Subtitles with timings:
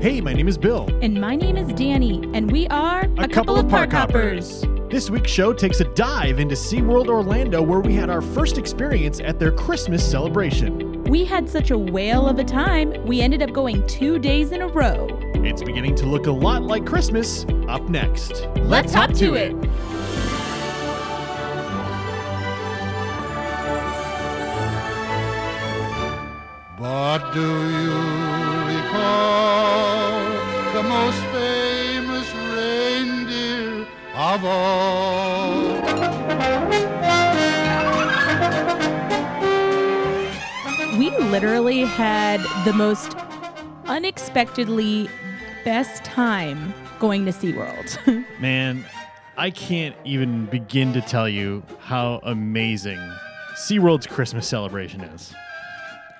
[0.00, 0.88] Hey, my name is Bill.
[1.02, 4.64] And my name is Danny, and we are a, couple, of park hoppers.
[4.88, 9.18] This week's show takes a dive into SeaWorld Orlando, where we had our first experience
[9.18, 11.02] at their Christmas celebration.
[11.02, 14.62] We had such a whale of a time, we ended up going two days in
[14.62, 15.08] a row.
[15.34, 17.44] It's beginning to look a lot like Christmas.
[17.66, 18.46] Up next.
[18.58, 19.52] Let's hop to it.
[26.78, 28.07] But do you recall
[30.82, 35.72] the most famous reindeer of all?
[40.96, 43.16] We literally had the most
[43.86, 45.08] unexpectedly
[45.64, 48.24] best time going to SeaWorld.
[48.40, 48.84] Man,
[49.36, 53.00] I can't even begin to tell you how amazing
[53.54, 55.34] SeaWorld's Christmas celebration is.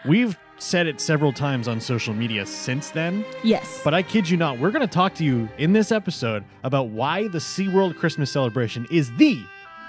[0.05, 3.81] We've said it several times on social media since then, yes.
[3.85, 6.89] but I kid you not, we're going to talk to you in this episode about
[6.89, 9.43] why the SeaWorld Christmas celebration is the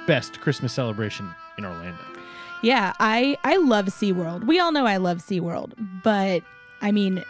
[0.08, 2.04] best Christmas celebration in Orlando.
[2.62, 4.46] Yeah, I I love SeaWorld.
[4.46, 6.44] We all know I love SeaWorld, but
[6.82, 7.24] I mean,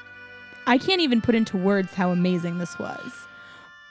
[0.65, 3.27] I can't even put into words how amazing this was.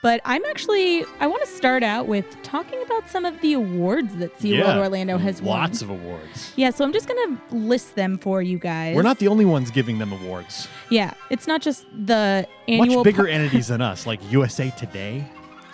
[0.00, 4.14] But I'm actually I want to start out with talking about some of the awards
[4.16, 5.58] that SeaWorld Orlando has won.
[5.60, 6.52] lots of awards.
[6.56, 8.94] Yeah, so I'm just going to list them for you guys.
[8.94, 10.68] We're not the only ones giving them awards.
[10.88, 15.24] Yeah, it's not just the annual Much bigger par- entities than us, like USA Today.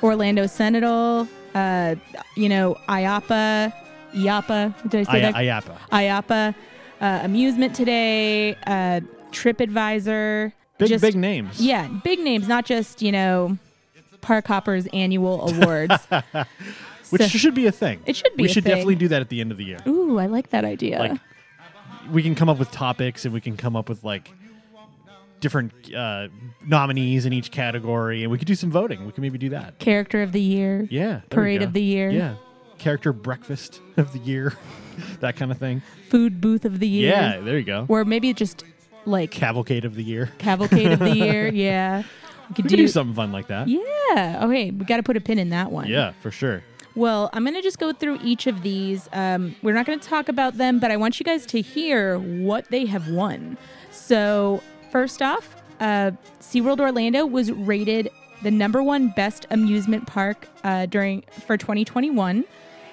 [0.02, 1.94] Orlando Sentinel, uh,
[2.36, 3.72] you know, IAPA,
[4.14, 4.90] IAPA.
[4.90, 5.64] Did I say I- that?
[5.64, 5.78] IAPA.
[5.92, 6.54] IAPA,
[7.02, 9.00] uh, Amusement Today, uh,
[9.32, 10.52] TripAdvisor.
[10.78, 11.60] Big, just, big names.
[11.60, 13.58] Yeah, big names, not just, you know,
[14.24, 15.94] Park Hoppers annual awards.
[17.10, 18.00] Which So- should be a thing.
[18.06, 18.70] It should be We should thing.
[18.72, 19.78] definitely do that at the end of the year.
[19.86, 20.98] Ooh, I like that idea.
[20.98, 21.20] Like,
[22.10, 24.30] we can come up with topics and we can come up with like
[25.40, 26.28] different uh,
[26.66, 29.04] nominees in each category, and we could do some voting.
[29.04, 29.78] We can maybe do that.
[29.78, 30.86] Character of the Year.
[30.90, 31.20] Yeah.
[31.30, 32.10] Parade of the Year.
[32.10, 32.36] Yeah.
[32.78, 34.56] Character breakfast of the year.
[35.20, 35.82] that kind of thing.
[36.10, 37.10] Food Booth of the Year.
[37.10, 37.40] Yeah.
[37.40, 37.84] There you go.
[37.88, 38.64] Or maybe just
[39.04, 40.30] like Cavalcade of the year.
[40.38, 41.48] Cavalcade of the Year.
[41.54, 42.02] Yeah.
[42.48, 43.68] We could We could do something fun like that.
[43.68, 44.40] Yeah.
[44.44, 44.70] Okay.
[44.70, 45.86] We got to put a pin in that one.
[45.88, 46.62] Yeah, for sure.
[46.96, 49.08] Well, I'm going to just go through each of these.
[49.12, 52.18] Um, we're not going to talk about them, but I want you guys to hear
[52.18, 53.58] what they have won.
[53.90, 54.62] So,
[54.92, 58.10] first off, uh, SeaWorld Orlando was rated
[58.42, 62.44] the number one best amusement park uh, during for 2021,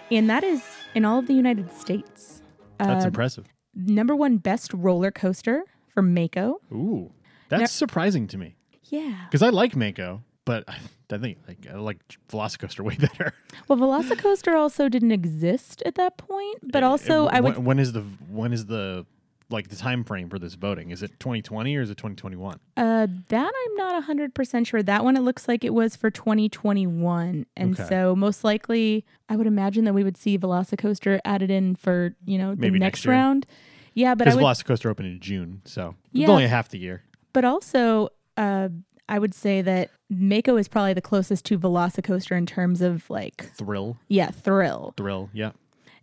[0.10, 0.64] and that is
[0.96, 2.42] in all of the United States.
[2.80, 3.46] That's Uh, impressive.
[3.76, 5.64] number one best roller coaster
[5.94, 6.60] for Mako.
[6.72, 7.12] Ooh.
[7.50, 8.56] That's surprising to me.
[8.92, 9.16] Yeah.
[9.26, 10.76] Because I like Mako, but I
[11.12, 13.34] I think like I like Velocicoaster way better.
[13.68, 17.94] Well, Velocicoaster also didn't exist at that point, but also I would When- when is
[17.94, 19.06] the when is the
[19.50, 20.92] like the time frame for this voting?
[20.92, 22.58] Is it 2020 or is it 2021?
[22.78, 24.82] Uh, that I'm not 100% sure.
[24.82, 27.46] That one, it looks like it was for 2021.
[27.58, 27.90] And Okay.
[27.90, 32.38] so, most likely, I would imagine that we would see Velocicoaster added in for, you
[32.38, 33.46] know, the Maybe next, next round.
[33.94, 34.46] Yeah, but I Because would,
[34.78, 36.24] Velocicoaster opened in June, so Yeah.
[36.24, 37.04] it's only half the year.
[37.34, 38.08] but also,
[38.38, 38.70] uh,
[39.10, 43.52] I would say that Mako is probably the closest to Velocicoaster in terms of like,
[43.56, 44.94] Thrill, yeah, thrill.
[44.98, 45.52] thrill, yeah,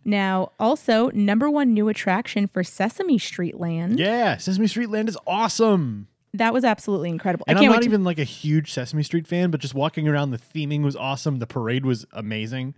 [0.05, 3.99] Now, also, number one new attraction for Sesame Street Land.
[3.99, 4.37] yeah.
[4.37, 7.45] Sesame Street Land is awesome, That was absolutely incredible.
[7.47, 9.73] and I I'm can't not to- even like a huge Sesame Street fan, but just
[9.73, 11.39] walking around, the theming was awesome.
[11.39, 12.75] The parade was amazing.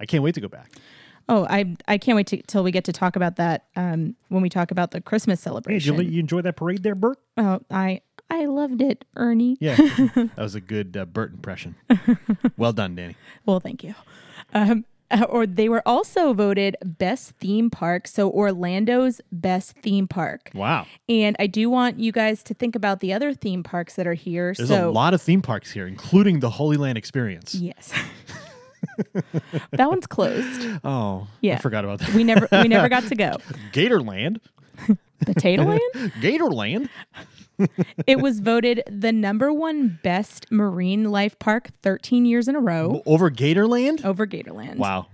[0.00, 0.72] I can't wait to go back.
[1.28, 4.42] Oh, I I can't wait to, till we get to talk about that um, when
[4.42, 5.94] we talk about the Christmas Hey, did celebration.
[5.96, 7.18] you, you enjoy that parade there, Bert?
[7.38, 8.00] oh, I
[8.34, 9.56] I loved it, Ernie.
[9.60, 9.76] Yeah,
[10.14, 11.76] that was a good uh, Bert impression.
[12.56, 13.14] well done, Danny.
[13.46, 13.94] Well, thank you.
[14.52, 20.50] Um, uh, or they were also voted best theme park, so Orlando's best theme park.
[20.54, 24.06] Wow, And I do want you guys to think about the other theme parks that
[24.06, 24.52] are here.
[24.56, 27.54] there's so a lot of theme parks here, including the Holy Land Experience.
[27.54, 27.92] yes,
[29.70, 30.68] that one's closed.
[30.84, 31.54] Oh, Yeah.
[31.54, 32.14] I forgot about that.
[32.14, 33.36] We never we never got to go.
[33.72, 34.40] Gatorland,
[35.24, 35.80] Potato Land.
[36.20, 36.88] Gatorland.
[38.06, 43.02] It was voted the number one best marine life park 13 years in a row
[43.06, 44.04] over Gatorland.
[44.04, 44.76] over Gatorland.
[44.76, 45.06] Wow,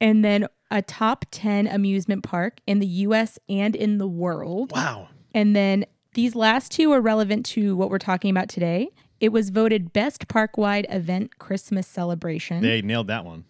[0.00, 4.72] And then a top 10 amusement park in the US and in the world.
[4.72, 5.08] wow.
[5.34, 5.84] And then
[6.14, 8.90] these last two are relevant to what we're talking about today.
[9.20, 12.62] It was voted best park wide event Christmas celebration.
[12.62, 13.44] They nailed that one.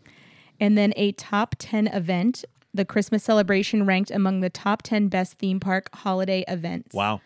[0.61, 2.44] and then a top 10 event.
[2.73, 6.93] The Christmas celebration ranked among the top 10 best theme park holiday events.
[6.94, 7.21] Wow,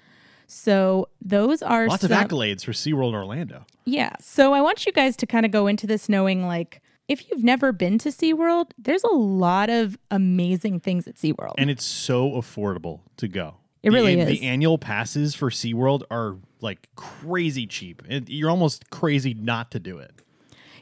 [0.49, 3.67] So those are lots some, of accolades for SeaWorld Orlando.
[3.85, 4.13] Yeah.
[4.19, 7.45] So I want you guys to kind of go into this knowing like if you've
[7.45, 11.55] never been to SeaWorld, there's a lot of amazing things at SeaWorld.
[11.59, 13.57] And it's so affordable to go.
[13.83, 14.41] It really the, is.
[14.41, 18.03] The annual passes for SeaWorld are like crazy cheap.
[18.09, 20.13] It, you're almost crazy not to do it.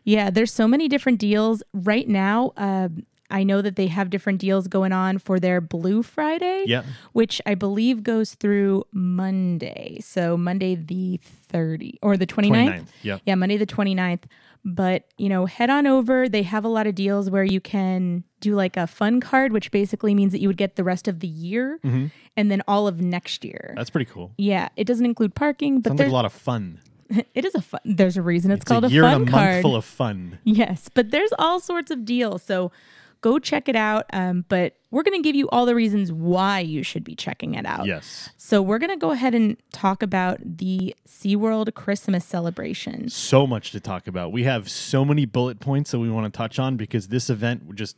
[0.05, 2.53] Yeah, there's so many different deals right now.
[2.57, 6.85] Um, I know that they have different deals going on for their Blue Friday, Yeah.
[7.13, 9.99] which I believe goes through Monday.
[10.01, 11.19] So Monday the
[11.49, 12.51] 30 or the 29th.
[12.51, 12.87] 29th.
[13.03, 13.21] Yep.
[13.27, 14.23] Yeah, Monday the 29th.
[14.65, 16.29] But, you know, head on over.
[16.29, 19.71] They have a lot of deals where you can do like a fun card, which
[19.71, 22.07] basically means that you would get the rest of the year Mm-hmm.
[22.37, 23.75] and then all of next year.
[23.77, 24.33] That's pretty cool.
[24.39, 26.81] yeah, it doesn't include parking, but Sounds like there's a lot of fun.
[27.35, 27.81] it is a fun.
[27.85, 29.51] There's a reason it's, It's called a a, year fun and a card.
[29.53, 30.39] month full of fun.
[30.43, 32.43] Yes, but there's all sorts of deals.
[32.43, 32.73] So
[33.21, 34.07] go check it out.
[34.13, 37.55] Um, but we're going to give you all the reasons why you should be checking
[37.55, 37.87] it out.
[37.87, 38.31] Yes.
[38.37, 43.09] So we're going to go ahead and talk about the SeaWorld Christmas celebration.
[43.09, 44.33] So much to talk about.
[44.33, 47.75] We have so many bullet points that we want to touch on because this event
[47.75, 47.97] just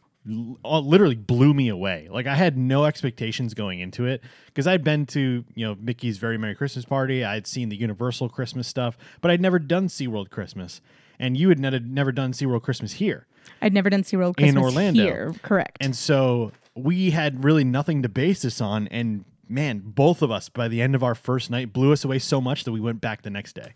[0.65, 2.09] uh, literally blew me away.
[2.11, 6.19] Like I had no expectations going into it because I'd been to, you know, Mickey's
[6.19, 7.25] Very Merry Christmas Party.
[7.25, 10.81] I'd seen the Universal Christmas stuff, but I'd never done SeaWorld Christmas.
[11.19, 13.28] And you had never, never done SeaWorld Christmas here.
[13.63, 15.03] I'd never done SeaWorld In Orlando.
[15.03, 15.35] here.
[15.43, 15.77] Correct.
[15.81, 18.87] And so we had really nothing to base this on.
[18.89, 22.19] And man, both of us by the end of our first night blew us away
[22.19, 23.73] so much that we went back the next day.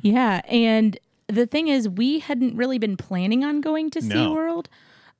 [0.00, 0.98] Yeah, and
[1.28, 4.14] the thing is, we hadn't really been planning on going to No.
[4.34, 4.66] SeaWorld.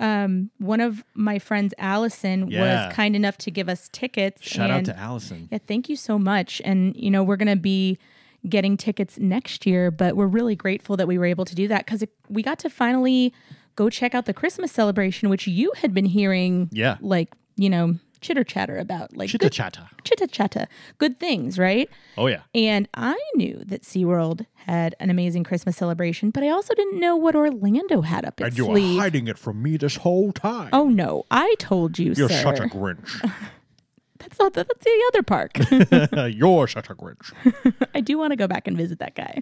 [0.00, 2.86] Um, one of my friends, Allison, Yeah.
[2.88, 4.42] was kind enough to give us tickets.
[4.42, 5.48] Shout out to Allison.
[5.52, 6.60] Yeah, thank you so much.
[6.64, 7.98] And you know, we're gonna be
[8.48, 11.86] getting tickets next year, but we're really grateful that we were able to do that
[11.86, 13.32] because we got to finally
[13.76, 16.96] go check out the Christmas celebration, which you had been hearing, Yeah.
[17.00, 20.66] like you know, chitter chatter about, like chitter chatter, chitter chatter,
[20.98, 21.90] good things, right?
[22.16, 22.40] Oh, yeah.
[22.54, 27.14] And I knew that SeaWorld had an amazing Christmas celebration, but I also didn't know
[27.16, 28.94] what Orlando had up its and you sleeve.
[28.96, 30.70] Were hiding it from me this whole time.
[30.72, 32.42] oh no, I told you, You're sir.
[32.42, 33.30] such a Grinch.
[34.22, 35.58] That's not that's the other park.
[36.36, 37.32] You're such a Grinch.
[37.94, 39.40] I do want to go back and visit that guy.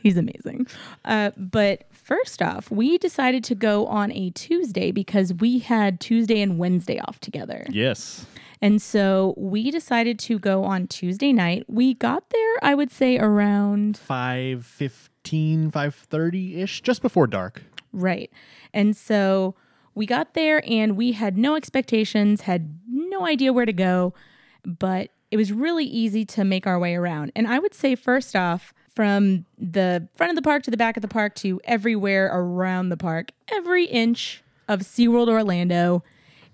[0.00, 0.66] He's amazing.
[1.04, 6.40] Uh, but first off, we decided to go on a Tuesday because we had Tuesday
[6.40, 7.66] and Wednesday off together.
[7.70, 8.26] Yes.
[8.60, 11.64] And so we decided to go on Tuesday night.
[11.68, 17.62] We got there, I would say, around 515, 530 ish, just before dark.
[17.92, 18.30] Right.
[18.72, 19.54] And so
[19.94, 24.14] we got there and we had no expectations, had no idea where to go,
[24.64, 27.32] but it was really easy to make our way around.
[27.34, 30.96] And I would say, first off, from the front of the park to the back
[30.96, 36.04] of the park to everywhere around the park, every inch of SeaWorld Orlando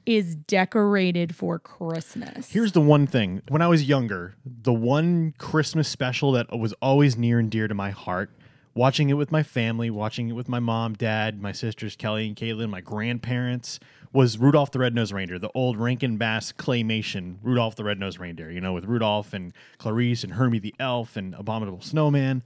[0.06, 2.50] is decorated for Christmas.
[2.50, 3.42] Here's the one thing.
[3.48, 7.74] When I was younger, the one Christmas special that was always near and dear to
[7.74, 8.30] my heart,
[8.74, 12.36] watching it with my family, watching it with my mom, dad, my sisters, Kelly and
[12.36, 13.80] Caitlin, my grandparents,
[14.12, 18.60] was Rudolph the Red-Nosed Reindeer, the old Rankin Bass claymation Rudolph the Red-Nosed Reindeer, you
[18.60, 22.42] know, with Rudolph and Clarice and Hermie the Elf and Abominable Snowman.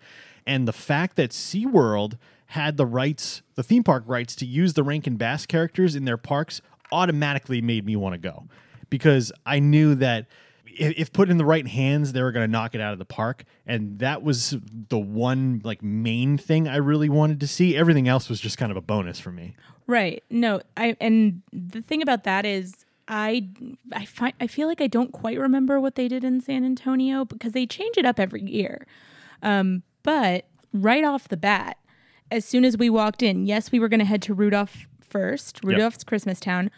[0.46, 2.18] And the fact that SeaWorld
[2.48, 6.18] had the rights, the theme park rights to use the Rankin Bass characters in their
[6.18, 6.60] parks
[6.92, 8.44] automatically made me want to go
[8.90, 10.26] because I knew that
[10.78, 12.98] if, if put in the right hands, they were going to knock it out of
[12.98, 13.44] the park.
[13.66, 14.56] And that was
[14.88, 17.76] the one like main thing I really wanted to see.
[17.76, 19.56] Everything else was just kind of a bonus for me.
[19.86, 20.22] Right.
[20.30, 23.48] No, I and the thing about that is I
[23.92, 27.24] I find I feel like I don't quite remember what they did in San Antonio
[27.24, 28.86] because they change it up every year.
[29.42, 31.78] Um, but right off the bat,
[32.30, 35.60] as soon as we walked in, yes, we were going to head to Rudolph first,
[35.62, 36.70] Rudolph's Christmas Town,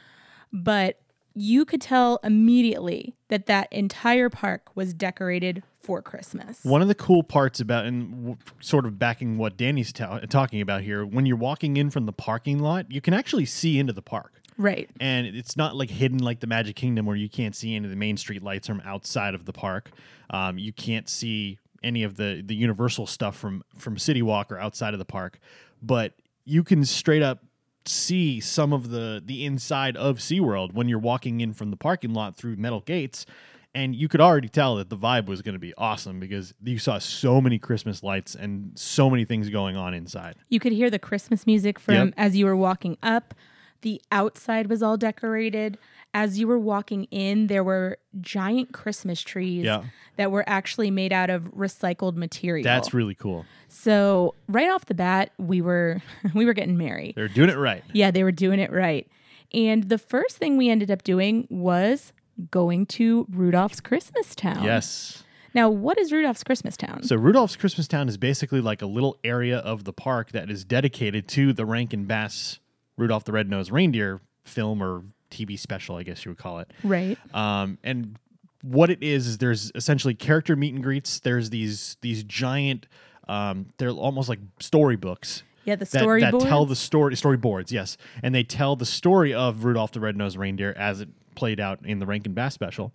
[0.52, 1.00] but
[1.38, 6.61] you could tell immediately that that entire park was decorated for Christmas.
[6.64, 10.62] One of the cool parts about, and w- sort of backing what Danny's ta- talking
[10.62, 13.93] about here, when you're walking in from the parking lot, you can actually see into
[13.93, 14.33] the park.
[14.59, 14.88] Right.
[14.99, 17.90] and it's not like hidden like the Magic Kingdom where you can't see any of
[17.90, 19.90] the main street lights from outside of the park.
[20.31, 24.59] Um, you can't see any of the the Universal stuff from from City Walk or
[24.59, 25.40] outside of the park,
[25.83, 26.14] but
[26.47, 27.45] you can straight up
[27.88, 32.12] see some of the the inside of SeaWorld when you're walking in from the parking
[32.14, 33.26] lot through metal gates.
[33.75, 36.78] And you could already tell that the vibe was going to be awesome because you
[36.78, 40.37] saw so many Christmas lights and so many things going on inside.
[40.49, 42.14] You could hear the Christmas music from Yep.
[42.16, 43.35] as you were walking up.
[43.83, 45.78] The outside was all decorated.
[46.14, 49.85] As you were walking in, there were giant Christmas trees Yeah.
[50.16, 52.64] that were actually made out of recycled material.
[52.64, 53.45] That's really cool.
[53.68, 56.00] so right off the bat, we were
[56.35, 57.14] we were getting married.
[57.16, 57.85] They're doing it right.
[57.92, 59.06] Yeah, they were doing it right.
[59.52, 62.12] And the first thing we ended up doing was
[62.50, 64.64] going to Rudolph's Christmas Town.
[64.64, 65.23] Yes.
[65.54, 67.02] Now, what is Rudolph's Christmas Town?
[67.04, 70.64] So Rudolph's Christmas Town is basically like a little area of the park that is
[70.64, 72.59] dedicated to the Rankin Bass
[72.96, 76.72] Rudolph the Red-Nosed Reindeer film or TV special, I guess you would call it.
[76.82, 77.18] right.
[77.34, 78.18] Um, and
[78.62, 81.20] what it is is there's essentially character meet and greets.
[81.20, 82.86] There's these these giant,
[83.28, 87.70] um, they're almost like storybooks Yeah, the that, that tell the story storyboards.
[87.70, 91.84] Yes, and they tell the story of Rudolph the Red-Nosed Reindeer as it played out
[91.84, 92.92] in the Rankin Bass special.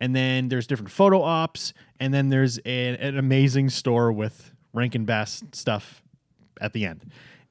[0.00, 5.04] And then there's different photo ops, and then there's a, an amazing store with Rankin
[5.04, 6.02] Bass stuff
[6.60, 7.04] at the end.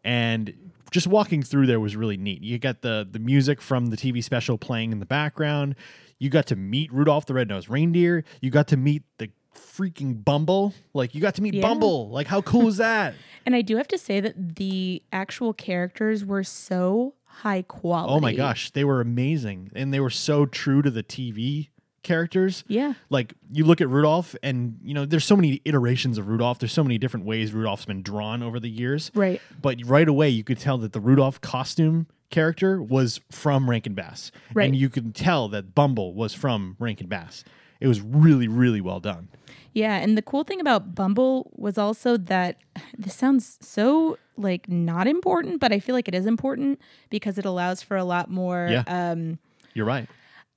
[0.03, 2.43] And just walking through there was really neat.
[2.43, 5.75] You got the the music from the TV special playing in the background.
[6.19, 8.23] You got to meet Rudolph the Red-Nosed Reindeer.
[8.41, 10.73] You got to meet the freaking Bumble.
[10.93, 11.61] Like you got to meet Yeah.
[11.63, 12.09] Bumble.
[12.09, 13.15] Like how cool is that?
[13.43, 18.13] And I do have to say that the actual characters were so high quality.
[18.13, 21.69] Oh my gosh, they were amazing, and they were so true to the TV
[22.03, 22.63] characters.
[22.67, 22.93] Yeah.
[23.09, 26.59] Like you look at Rudolph, and you know there's so many iterations of Rudolph.
[26.59, 29.11] There's so many different ways Rudolph's been drawn over the years.
[29.13, 29.41] Right.
[29.61, 34.31] But right away, you could tell that the Rudolph costume character was from Rankin Bass,
[34.53, 34.65] Right.
[34.65, 37.43] and you could tell that Bumble was from Rankin Bass.
[37.81, 39.27] It was really, really well done.
[39.73, 42.57] Yeah, and the cool thing about Bumble was also that
[42.97, 46.79] this sounds so like not important, but I feel like it is important
[47.09, 48.83] because it allows for a lot more Yeah.
[48.87, 49.39] um
[49.73, 50.07] You're right.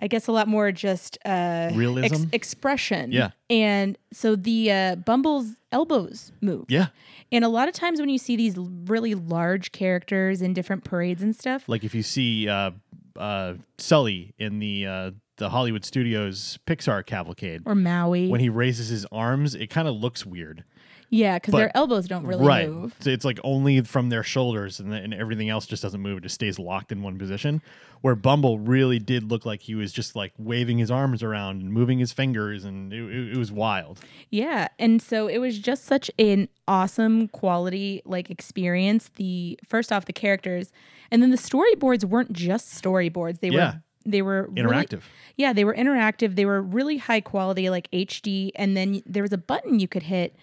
[0.04, 2.28] I guess a lot more just uh Realism?
[2.32, 3.10] expression.
[3.10, 3.30] Yeah.
[3.48, 6.66] And so the uh Bumble's elbows move.
[6.68, 6.88] Yeah.
[7.32, 8.54] And a lot of times when you see these
[8.86, 12.70] really large characters in different parades and stuff, Like if you see uh,
[13.16, 18.28] uh, Sully in the uh, the Hollywood Studios Pixar cavalcade, or Maui.
[18.28, 20.62] when he raises his arms, it kind of looks weird.
[21.10, 22.68] Yeah, because their elbows don't really right.
[22.68, 22.94] move.
[23.00, 26.18] So it's like only from their shoulders and, and everything else just doesn't move.
[26.18, 27.62] It just stays locked in one position.
[28.00, 31.72] Where Bumble really did look like he was just like waving his arms around and
[31.72, 34.00] moving his fingers, and it, it, it was wild.
[34.30, 34.68] Yeah.
[34.78, 39.10] And so it was just such an awesome quality like experience.
[39.16, 40.72] The first off the characters
[41.10, 43.40] and then the storyboards weren't just storyboards.
[43.40, 43.66] They Yeah.
[43.74, 45.00] were they were really- Interactive.
[45.36, 46.34] yeah, they were interactive.
[46.36, 50.02] They were really high quality like HD and then there was a button you could
[50.02, 50.36] hit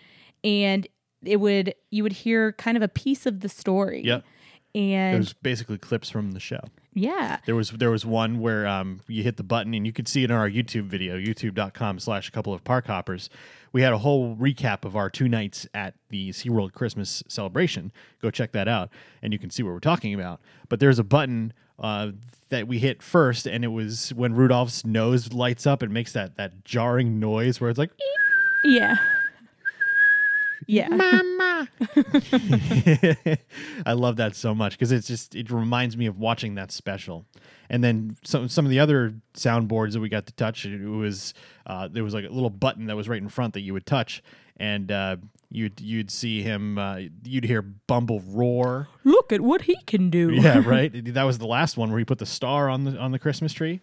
[0.44, 0.88] and
[1.24, 4.02] it would you would hear kind of a piece of the story.
[4.04, 4.24] Yep.
[4.74, 6.62] It And was basically clips from the show.
[6.94, 7.40] yeah.
[7.46, 10.24] There was there was one where um, you hit the button and you could see
[10.24, 13.30] it in our YouTube video, youtube.com slash a couple of park hoppers.
[13.74, 17.92] We had a whole recap of our two nights at the SeaWorld Christmas celebration.
[18.22, 18.90] Go check that out
[19.22, 20.40] and you can see what we're talking about.
[20.70, 22.12] But there's a button uh,
[22.50, 26.38] that we hit first and it was when Rudolph's nose lights up and makes that
[26.38, 27.92] that jarring noise where it's like
[28.64, 28.96] Yeah.
[30.68, 30.88] Yeah.
[30.90, 31.68] Mama.
[33.86, 37.26] I love that so much because it's just it reminds me of watching that special.
[37.70, 41.34] And then some some of the other soundboards that we got to touch, it was
[41.66, 43.86] uh, there was like a little button that was right in front that you would
[43.86, 44.22] touch,
[44.58, 45.16] and uh,
[45.50, 48.90] you'd you'd see him, uh, you'd hear Bumble roar.
[49.06, 50.32] Look at what he can do.
[50.34, 50.92] Yeah, right.
[51.14, 53.54] that was the last one where he put the star on the on the Christmas
[53.54, 53.80] tree.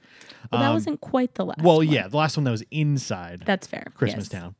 [0.52, 1.88] Well, that Um, wasn't quite the last Well, one.
[1.88, 3.42] yeah, the last one that was inside.
[3.47, 3.90] That's fair.
[3.94, 4.40] Christmas Yes.
[4.42, 4.54] Town.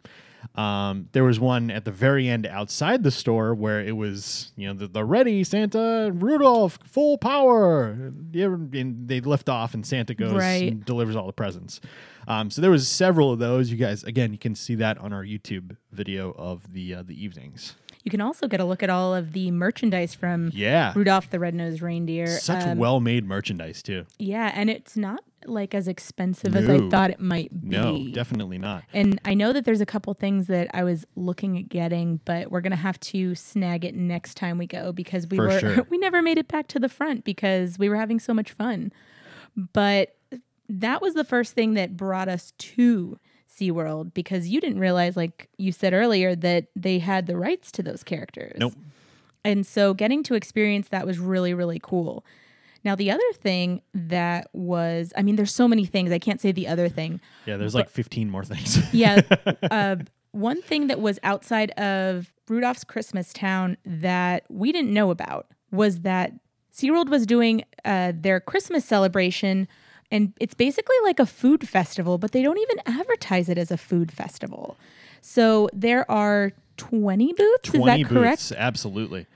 [0.55, 4.67] Um, there was one at the very end outside the store where it was, you
[4.67, 7.91] know, the, the ready Santa Rudolph full power.
[8.35, 10.71] And they lift off and Santa goes Right.
[10.73, 11.81] and delivers all the presents.
[12.27, 13.71] Um, so there was several of those.
[13.71, 17.23] You guys, again, you can see that on our YouTube video of the uh, the
[17.23, 17.75] evenings.
[18.05, 21.39] You can also get a look at all of the merchandise from Yeah, Rudolph the
[21.39, 22.27] Red-Nosed Reindeer.
[22.27, 24.07] such Um, well made merchandise too.
[24.19, 27.69] Yeah, and it's not like as expensive as I thought it might be.
[27.69, 28.85] No, definitely not.
[28.93, 32.51] And I know that there's a couple things that I was looking at getting, but
[32.51, 35.87] we're gonna have to snag it next time we go because we For were sure.
[35.91, 38.93] we never made it back to the front because we were having so much fun.
[39.73, 40.17] But
[40.69, 43.19] that was the first thing that brought us to
[43.59, 47.83] SeaWorld because you didn't realize, like you said earlier, that they had the rights to
[47.83, 48.57] those characters.
[48.59, 48.75] Nope.
[49.45, 52.25] And so getting to experience that was really, really cool.
[52.85, 56.13] Now, the other thing that was, I mean, there's so many things.
[56.13, 57.21] I can't say the other thing.
[57.47, 58.79] Yeah, there's like 15 more things.
[58.93, 59.21] Yeah.
[59.71, 59.97] uh,
[60.33, 66.01] one thing that was outside of Rudolph's Christmas Town that we didn't know about was
[66.01, 66.33] that
[66.73, 69.67] SeaWorld was doing uh, their Christmas celebration.
[70.11, 73.77] And it's basically like a food festival, but they don't even advertise it as a
[73.77, 74.77] food festival.
[75.21, 77.61] So there are 20 booths.
[77.65, 78.39] 20 Is that correct?
[78.39, 79.27] booths, absolutely.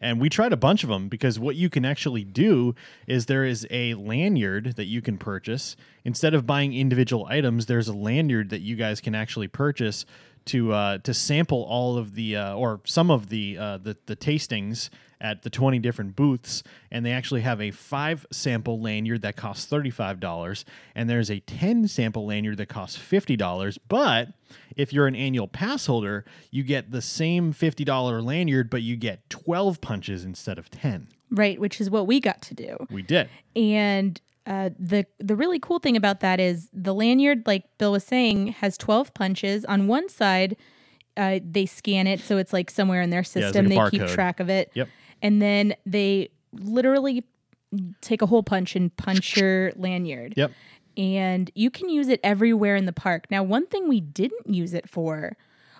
[0.00, 2.74] And we tried a bunch of them because what you can actually do
[3.06, 5.76] is there is a lanyard that you can purchase.
[6.04, 10.04] Instead of buying individual items, there's a lanyard that you guys can actually purchase
[10.46, 14.16] to uh, to sample all of the uh, or some of the, uh, the the
[14.16, 14.88] tastings
[15.20, 19.70] at the 20 different booths and they actually have a 5 sample lanyard that costs
[19.70, 24.28] $35 and there's a 10 sample lanyard that costs $50 but
[24.76, 29.28] if you're an annual pass holder you get the same $50 lanyard but you get
[29.30, 32.76] 12 punches instead of 10 Right, which is what we got to do.
[32.90, 37.64] we did And uh, the the really cool thing about that is the lanyard, like
[37.76, 39.66] Bill was saying, has 12 punches.
[39.66, 40.56] On one side,
[41.18, 43.68] uh, they scan it, so it's like somewhere in their it's like system.
[43.68, 44.14] they keep barcode.
[44.14, 44.70] track of it.
[44.72, 44.88] Yep.
[45.22, 47.24] And then they literally
[48.00, 50.34] take a hole punch and punch your lanyard.
[50.36, 50.52] Yep.
[50.96, 53.26] And you can use it everywhere in the park.
[53.30, 55.36] Now, one thing we didn't use it for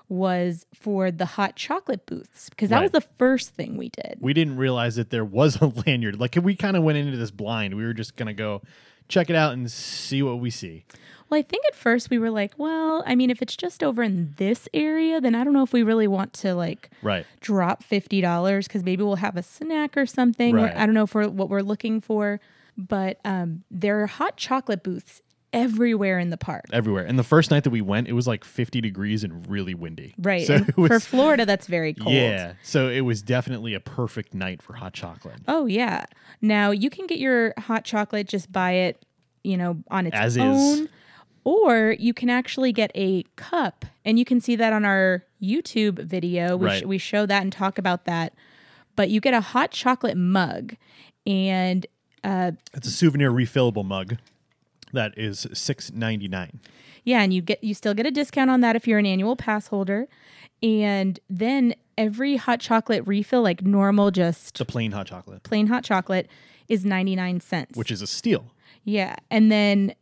[0.09, 2.83] was for the hot chocolate booths because that Right.
[2.83, 4.17] was the first thing we did.
[4.21, 6.19] We didn't realize that there was a lanyard.
[6.19, 7.75] Like we kind of went into this blind.
[7.75, 8.63] We were just gonna go
[9.09, 10.85] check it out and see what we see.
[11.31, 14.03] Well, I think at first we were like, well, I mean, if it's just over
[14.03, 17.27] in this area, then I don't know if we really want to like Right.
[17.41, 20.55] drop fifty dollars because maybe we'll have a snack or something.
[20.55, 20.75] Right.
[20.75, 22.41] I don't know for what we're looking for,
[22.79, 25.21] but um, there are hot chocolate booths
[25.53, 26.65] everywhere in the park.
[26.73, 27.05] Everywhere.
[27.05, 30.15] And the first night that we went, it was like 50 degrees and really windy.
[30.19, 30.47] Right.
[30.47, 32.15] So was, for Florida, that's very cold.
[32.15, 32.55] Yeah.
[32.63, 35.41] So it was definitely a perfect night for hot chocolate.
[35.49, 36.05] Oh yeah.
[36.43, 39.05] Now you can get your hot chocolate, just buy it,
[39.43, 40.43] you know, on its As is.
[40.43, 40.89] own.
[41.45, 45.99] Or you can actually get a cup, and you can see that on our YouTube
[46.05, 46.59] video.
[46.59, 46.83] We, Right.
[46.83, 48.35] sh- we show that and talk about that.
[48.97, 50.75] But you get a hot chocolate mug,
[51.27, 51.87] and
[52.23, 54.17] uh, It's a souvenir refillable mug
[54.93, 56.61] that is six ninety nine.
[57.05, 59.37] yeah, and you get you still get a discount on that if you're an annual
[59.37, 60.09] pass holder.
[60.63, 65.85] And then every hot chocolate refill, like normal, just The plain hot chocolate, plain hot
[65.85, 66.29] chocolate,
[66.69, 67.77] is ninety nine cents.
[67.79, 68.53] which is a steal.
[68.85, 69.15] Yeah.
[69.31, 69.95] And then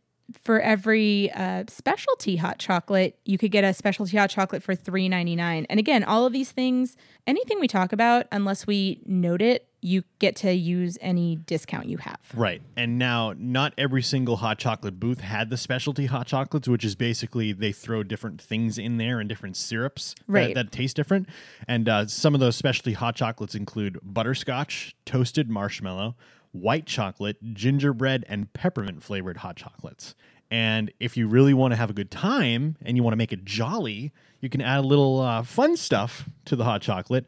[0.43, 5.07] for every uh, specialty hot chocolate, you could get a specialty hot chocolate for three
[5.07, 5.65] ninety nine.
[5.69, 10.03] And again, all of these things, anything we talk about, unless we note it, you
[10.19, 12.19] get to use any discount you have.
[12.33, 12.61] Right.
[12.75, 16.95] And now, not every single hot chocolate booth had the specialty hot chocolates, which is
[16.95, 21.29] basically they throw different things in there and different syrups that- that, taste different.
[21.67, 26.15] And uh, some of those specialty hot chocolates include butterscotch, toasted marshmallow,
[26.51, 30.15] white chocolate, gingerbread, and peppermint flavored hot chocolates.
[30.49, 33.33] And if you really want to have a good time and you want to make
[33.33, 37.25] it jolly, you can add a little uh, fun stuff to the hot chocolate.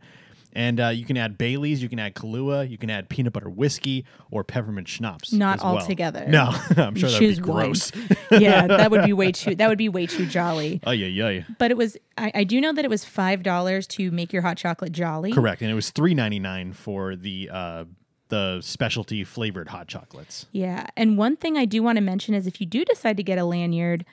[0.53, 3.49] And uh, you can add Bailey's, you can add Kahlua, you can add peanut butter
[3.49, 5.31] whiskey or peppermint schnapps.
[5.31, 5.85] Not all well.
[5.85, 6.25] together.
[6.27, 6.45] No,
[6.77, 7.91] I'm sure that'd be gross.
[8.31, 10.81] yeah, that would be way too that would be way too jolly.
[10.85, 11.43] Oh yeah, yeah, yeah.
[11.59, 14.41] But it was I, I do know that it was five dollars to make your
[14.41, 15.31] hot chocolate jolly.
[15.31, 15.61] correct.
[15.61, 17.85] And it was three ninety nine for the uh,
[18.29, 20.47] the specialty flavored hot chocolates.
[20.51, 20.87] Yeah.
[20.95, 23.37] And one thing I do want to mention is if you do decide to get
[23.37, 24.05] a lanyard,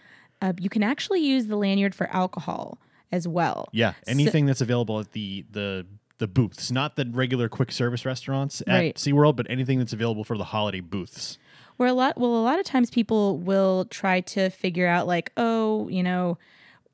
[0.42, 2.78] uh, you can actually use the lanyard for alcohol
[3.12, 3.68] as well.
[3.72, 5.86] Yeah, So- anything that's available at the the
[6.18, 8.94] the booths, not the regular quick service restaurants at Right.
[8.96, 11.38] SeaWorld, but anything that's available for the holiday booths.
[11.76, 15.30] Where a lot, well, a lot of times people will try to figure out like,
[15.36, 16.38] oh, you know,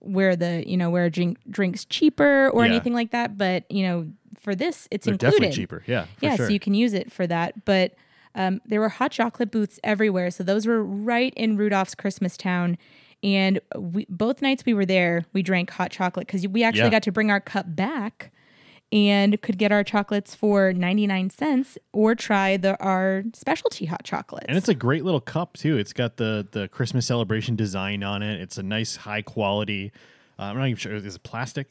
[0.01, 2.71] where the, you know, where drink drinks cheaper or Yeah.
[2.73, 3.39] anything like that.
[3.39, 4.09] But you know,
[4.41, 5.35] for this, it's They're included.
[5.37, 5.85] definitely cheaper.
[5.87, 6.47] Yeah, for yeah, sure.
[6.49, 7.65] so you can use it for that.
[7.65, 7.95] But
[8.35, 12.77] um, there were hot chocolate booths everywhere, so those were right in Rudolph's Christmas Town.
[13.23, 16.91] And we, both nights we were there, we drank hot chocolate because we actually Yeah.
[16.91, 18.32] got to bring our cup back
[18.93, 24.47] and could get our chocolates for 99 cents or try the our specialty hot chocolates.
[24.49, 25.79] and it's a great little cup too.
[25.79, 28.41] It's got the the Christmas celebration design on it.
[28.41, 29.93] It's a nice high quality.
[30.43, 30.93] Uh, I'm not even sure.
[30.95, 31.69] Is it plastic?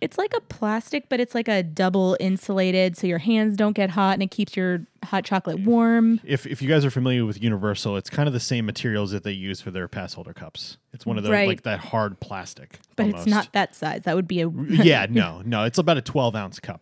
[0.00, 3.90] It's like a plastic, but it's like a double insulated so your hands don't get
[3.90, 6.20] hot and it keeps your hot chocolate warm.
[6.24, 9.22] If if you guys are familiar with Universal, it's kind of the same materials that
[9.22, 10.78] they use for their pass holder cups.
[10.92, 11.46] It's one of those Right.
[11.46, 12.80] like that hard plastic.
[12.96, 13.26] But almost.
[13.26, 14.02] it's not that size.
[14.02, 15.62] That would be a yeah, no, no.
[15.64, 16.80] It's about a 12 ounce cup.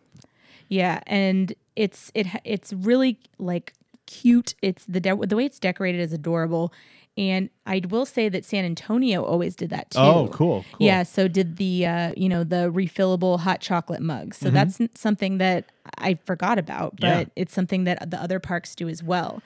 [0.67, 3.73] Yeah, and it's it it's really like
[4.07, 4.55] cute.
[4.63, 6.73] It's the de- the way it's decorated is adorable.
[7.19, 9.99] And I will say that San Antonio always did that too.
[9.99, 10.87] Oh, cool, cool.
[10.87, 14.37] Yeah, so did the uh, you know the refillable hot chocolate mugs.
[14.37, 14.45] Mm-hmm.
[14.45, 15.65] So that's something that
[15.97, 17.25] I forgot about, but Yeah.
[17.35, 19.41] it's something that the other parks do as well.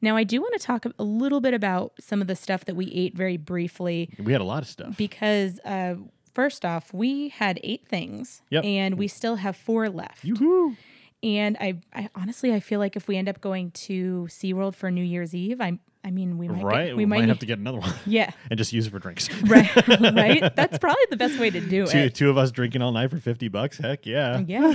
[0.00, 2.76] Now I do want to talk a little bit about some of the stuff that
[2.76, 4.96] we ate very briefly We had a lot of stuff.
[4.96, 5.96] because uh,
[6.32, 8.64] first off, we had eight things, Yep.
[8.64, 10.22] and we still have four left.
[10.24, 10.76] Yoo-hoo.
[11.22, 14.90] And I, I honestly, I feel like if we end up going to SeaWorld for
[14.92, 16.84] New Year's Eve, I, I mean, we might, Right?
[16.86, 18.90] get, we, we might, might, have to get another one yeah, and just use it
[18.90, 19.28] for drinks.
[19.42, 19.68] right,
[20.00, 20.54] right.
[20.54, 22.14] That's probably the best way to do two, it.
[22.14, 23.78] two of us drinking all night for 50 bucks.
[23.78, 24.38] Heck yeah.
[24.46, 24.74] Yeah,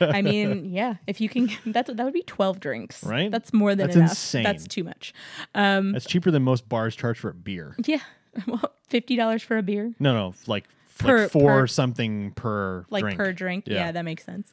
[0.00, 0.96] I mean, yeah.
[1.06, 3.04] If you can, that's that would be twelve drinks.
[3.04, 3.30] Right?
[3.30, 4.10] That's more than That's enough.
[4.10, 4.42] insane.
[4.42, 5.14] That's too much.
[5.54, 7.76] Um, That's cheaper than most bars charge for a beer.
[7.86, 8.00] yeah.
[8.48, 10.64] Well, fifty dollars for a beer, No, no, like,
[10.98, 12.86] Per- like four per- something per drink.
[12.90, 13.16] like drink.
[13.18, 13.64] per drink.
[13.68, 13.74] Yeah.
[13.74, 13.92] Yeah.
[13.92, 14.52] that makes sense.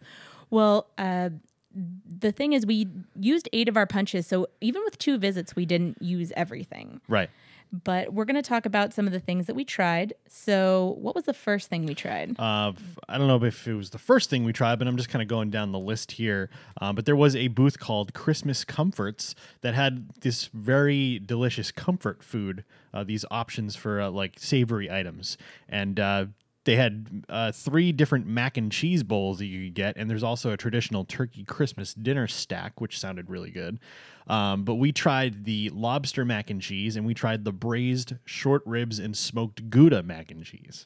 [0.52, 1.30] Well, uh,
[1.74, 2.88] the thing is, we
[3.20, 7.02] used eight of our punches, so even with two visits, we didn't use everything.
[7.08, 7.30] Right.
[7.72, 10.14] but we're going to talk about some of the things that we tried.
[10.28, 12.32] So, what was the first thing we tried?
[12.40, 12.74] Uh,
[13.08, 15.22] I don't know if it was the first thing we tried, but I'm just kind
[15.22, 16.50] of going down the list here.
[16.82, 22.24] Um, but there was a booth called Christmas Comforts that had this very delicious comfort
[22.24, 25.38] food, uh, these options for uh, like savory items.
[25.68, 26.26] And uh,
[26.66, 29.98] they had uh, three different mac and cheese bowls that you could get.
[29.98, 33.80] And there's also a traditional turkey Christmas dinner stack, which sounded really good.
[34.28, 38.62] Um, but we tried the lobster mac and cheese and we tried the braised short
[38.66, 40.86] ribs and smoked Gouda mac and cheese.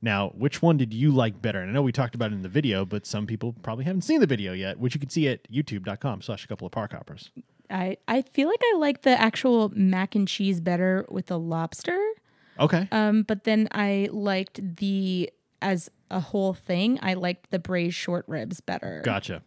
[0.00, 1.60] Now, which one did you like better?
[1.60, 4.02] And I know we talked about it in the video, but some people probably haven't
[4.02, 6.92] seen the video yet, which you can see at youtube.com slash a couple of park
[6.92, 7.30] hoppers.
[7.70, 11.98] I, I feel like I like the actual mac and cheese better with the lobster.
[12.58, 12.88] Okay.
[12.92, 18.24] Um, but then I liked the, as a whole thing, I liked the braised short
[18.28, 19.02] ribs better.
[19.04, 19.42] Gotcha.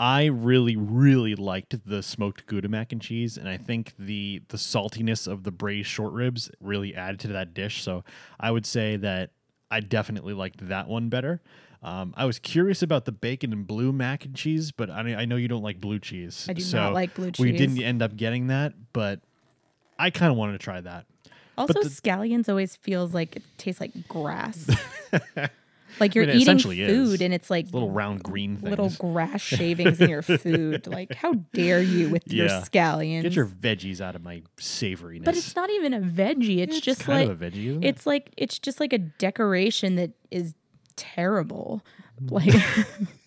[0.00, 4.56] I really, really liked the smoked Gouda mac and cheese, and I think the the
[4.56, 7.84] saltiness of the braised short ribs really added to that dish.
[7.84, 8.02] So
[8.40, 9.30] I would say that
[9.70, 11.40] I definitely liked that one better.
[11.84, 15.24] Um, I was curious about the bacon and blue mac and cheese, but I, I
[15.24, 16.46] know you don't like blue cheese.
[16.48, 17.44] I do so not like blue cheese.
[17.44, 19.20] We didn't end up getting that, but
[19.98, 21.06] I kind of wanted to try that.
[21.58, 24.68] Also, the- scallions always feels like it tastes like grass.
[26.00, 27.20] like you're it eating food is.
[27.20, 28.70] and it's like Little round green things.
[28.70, 30.86] little grass shavings in your food.
[30.86, 33.22] Like, how dare you with your scallions?
[33.22, 35.24] Get your veggies out of my savoriness.
[35.24, 36.58] but it's not even a veggie.
[36.58, 37.84] It's, It's just like veggie, it?
[37.86, 40.54] it's like it's just like a decoration that is
[40.96, 41.84] terrible.
[42.22, 42.30] Mm.
[42.30, 43.08] Like,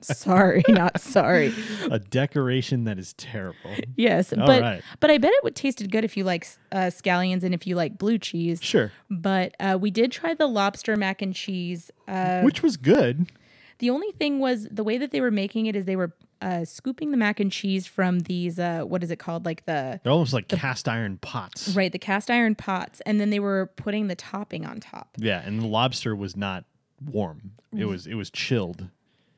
[0.00, 1.52] sorry, not sorry.
[1.90, 3.70] a decoration that is terrible.
[3.96, 4.82] Yes, All but right.
[5.00, 7.76] but I bet it would tasted good if you like uh, scallions and if you
[7.76, 8.62] like blue cheese.
[8.62, 8.92] Sure.
[9.10, 11.90] But uh, we did try the lobster mac and cheese.
[12.08, 13.30] Uh, Which was good.
[13.78, 16.64] the only thing was the way that they were making it is they were uh,
[16.64, 20.12] scooping the mac and cheese from these uh, what is it called like the They're
[20.12, 21.68] almost like cast iron pots.
[21.76, 25.10] right the cast iron pots and then they were putting the topping on top.
[25.18, 26.64] Yeah, and the lobster was not
[27.00, 27.52] warm.
[27.72, 27.80] Mm.
[27.80, 28.88] It was it was chilled.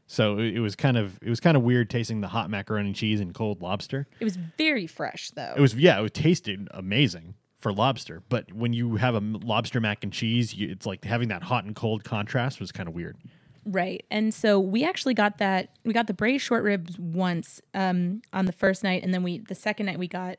[0.07, 2.89] So it, it was kind of it was kind of weird tasting the hot macaroni
[2.89, 4.07] and cheese and cold lobster.
[4.21, 5.55] It was very fresh though.
[5.57, 10.05] It was yeah, it tasted amazing for lobster, but when you have a lobster mac
[10.05, 13.17] and cheese, you, it's like having that hot and cold contrast was kind of weird.
[13.65, 14.05] Right.
[14.11, 18.45] And so we actually got that we got the braised short ribs once um on
[18.45, 20.37] the first night and then we the second night we got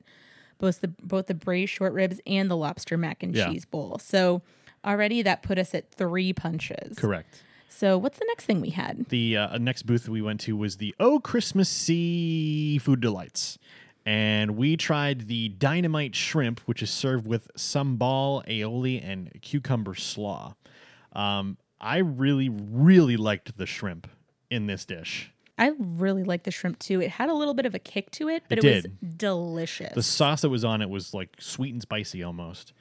[0.59, 3.49] both the both the braised short ribs and the lobster mac and Yeah.
[3.49, 3.97] cheese bowl.
[3.99, 4.43] So
[4.85, 6.99] already that put us at 3 punches.
[6.99, 7.41] Correct.
[7.69, 9.05] So what's the next thing we had?
[9.09, 13.57] The uh, next booth we went to was the Oh Christmas Sea Food Delights.
[14.05, 20.55] And we tried the dynamite shrimp, which is served with sambal, aioli, and cucumber slaw.
[21.13, 24.07] Um, I really, really liked the shrimp
[24.49, 25.31] in this dish.
[25.57, 27.01] I really like the shrimp too.
[27.01, 28.85] It had a little bit of a kick to it, but It it, was
[29.17, 29.93] delicious.
[29.95, 32.73] The sauce that was on it was like sweet and spicy almost.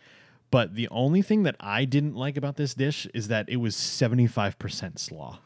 [0.54, 3.74] But the only thing that I didn't like about this dish is that it was
[3.74, 5.40] 75% slaw.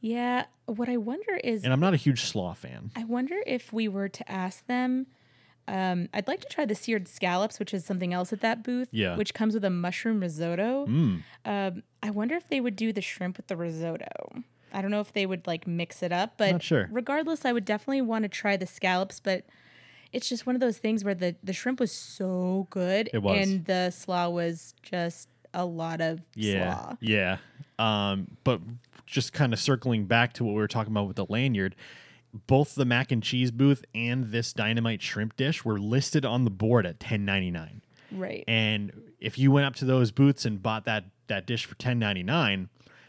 [0.00, 2.90] yeah, what I wonder is And I'm not a huge slaw fan.
[2.96, 5.06] I wonder if we were to ask them.
[5.68, 8.88] Um, I'd like to try the seared scallops, which is something else at that booth.
[8.90, 9.16] Yeah.
[9.16, 10.86] Which comes with a mushroom risotto.
[10.86, 11.22] Mm.
[11.44, 14.44] Um, I wonder if they would do the shrimp with the risotto.
[14.72, 16.88] I don't know if they would like mix it up, but sure.
[16.90, 19.20] regardless, I would definitely want to try the scallops.
[19.20, 19.44] But
[20.14, 23.46] it's just one of those things where the the shrimp was so good, It was.
[23.46, 26.74] and the slaw was just a lot of Yeah.
[26.74, 26.96] slaw.
[27.00, 27.36] Yeah.
[27.78, 28.60] Um, but
[29.06, 31.74] just kind of circling back to what we were talking about with the lanyard,
[32.46, 36.50] both the mac and cheese booth and this dynamite shrimp dish were listed on the
[36.50, 37.82] board at ten ninety nine.
[38.10, 38.44] Right.
[38.48, 41.98] And if you went up to those booths and bought that that dish for ten
[41.98, 42.68] ninety nine,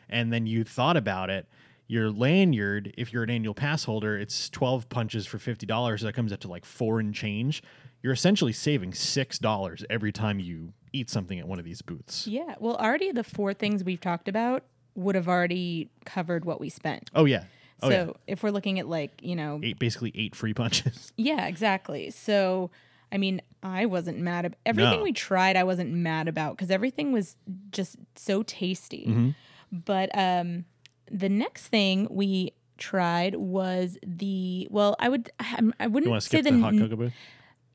[0.10, 1.48] and then you thought about it,
[1.88, 6.02] your lanyard, if you're an annual pass holder, it's twelve punches for fifty dollars.
[6.02, 7.62] That comes up to like four and change.
[8.02, 12.28] You're essentially saving six dollars every time you eat something at one of these booths.
[12.28, 12.56] Yeah.
[12.60, 14.64] Well, already the four things we've talked about
[14.96, 17.10] would have already covered what we spent.
[17.14, 17.44] Oh yeah.
[17.82, 18.12] Oh so yeah.
[18.28, 21.12] if we're looking at like, you know, Eight basically eight free punches.
[21.18, 22.10] yeah, exactly.
[22.12, 22.72] So
[23.12, 25.04] I mean, I wasn't mad about everything No.
[25.04, 25.56] we tried.
[25.58, 27.36] I wasn't mad about because everything was
[27.72, 29.06] just so tasty.
[29.08, 29.30] Mm-hmm.
[29.72, 30.66] But um,
[31.12, 36.24] the next thing we tried was the well, I would I, I You wouldn't want
[36.24, 37.14] to say the the hot cocoa booth?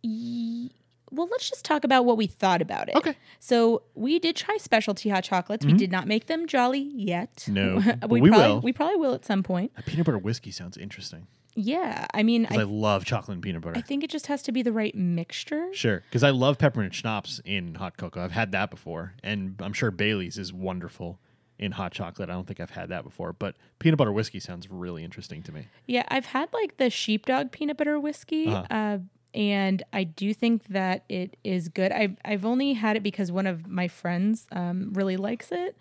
[0.03, 0.71] Ye-
[1.12, 2.95] well, let's just talk about what we thought about it.
[2.95, 3.16] Okay.
[3.40, 5.66] So we did try specialty hot chocolates.
[5.66, 7.35] We did not make them jolly yet.
[7.37, 7.55] Mm-hmm.
[7.55, 8.61] No, we, we probably, will.
[8.61, 9.75] We probably will at some point.
[9.75, 12.07] That peanut butter whiskey sounds interesting Yeah.
[12.14, 13.77] I mean, I, I, love chocolate and peanut butter.
[13.77, 15.69] I think it just has to be the right mixture.
[15.73, 18.23] Sure, because I love peppermint schnapps in hot cocoa.
[18.23, 21.19] I've had that before, and I'm sure Bailey's is wonderful
[21.61, 22.31] in hot chocolate.
[22.31, 25.53] I don't think I've had that before, but peanut butter whiskey sounds really interesting to
[25.53, 25.68] me.
[25.87, 28.49] Yeah, I've had like the sheepdog peanut butter whiskey.
[28.49, 28.64] Uh-huh.
[28.70, 28.99] Uh,
[29.35, 31.92] and I do think that it is good.
[31.92, 35.77] I've I've only had it because one of my friends um, really likes it,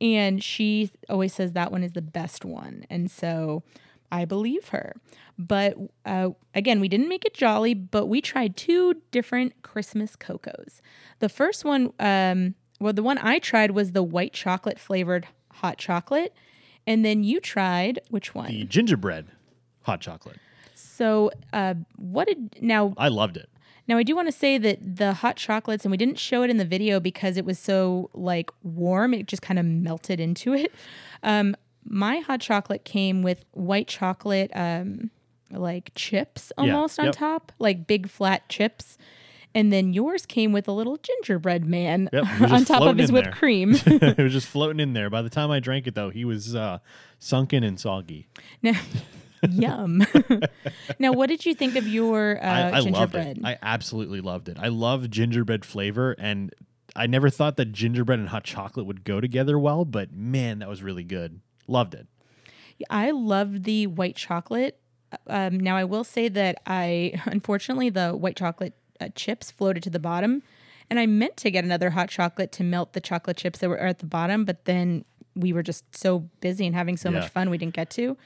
[0.00, 3.62] and she always says that one is the best one, and so
[4.10, 4.96] I believe her.
[5.38, 10.82] But uh, again, we didn't make it jolly, but we tried two different Christmas cocos.
[11.20, 15.78] The first one, um, well, the one I tried was the white chocolate flavored hot
[15.78, 16.34] chocolate,
[16.86, 18.48] and then you tried which one?
[18.48, 19.26] The gingerbread
[19.82, 20.38] hot chocolate.
[20.74, 22.94] So, uh, what did now?
[22.96, 23.48] I loved it.
[23.86, 26.50] Now, I do want to say that the hot chocolates, and we didn't show it
[26.50, 30.54] in the video because it was so like warm, it just kind of melted into
[30.54, 30.72] it.
[31.22, 35.10] Um, my hot chocolate came with white chocolate, um,
[35.50, 37.14] like chips almost on yep.
[37.14, 38.96] top, like big flat chips.
[39.54, 43.26] And then yours came with a little gingerbread man Yep, on top of his whipped
[43.26, 43.32] there.
[43.32, 43.72] cream.
[43.86, 45.10] it was just floating in there.
[45.10, 46.78] By the time I drank it, though, he was uh,
[47.18, 48.28] sunken and soggy.
[48.62, 48.80] now,
[49.48, 50.06] yum.
[50.98, 53.40] now, what did you think of your uh, I, I loved gingerbread?
[53.44, 54.56] I absolutely loved it.
[54.60, 56.54] I love gingerbread flavor, and
[56.94, 59.84] I never thought that gingerbread and hot chocolate would go together well.
[59.84, 61.40] But man, that was really good.
[61.66, 62.06] Loved it.
[62.88, 64.78] I love the white chocolate.
[65.26, 69.90] Um, now, I will say that I, unfortunately, the white chocolate uh, chips floated to
[69.90, 70.42] the bottom.
[70.88, 73.78] And I meant to get another hot chocolate to melt the chocolate chips that were
[73.78, 75.04] at the bottom, but then
[75.36, 77.20] we were just so busy and having so Yeah.
[77.20, 78.16] much fun we didn't get to.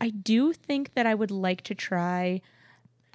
[0.00, 2.40] I do think that I would like to try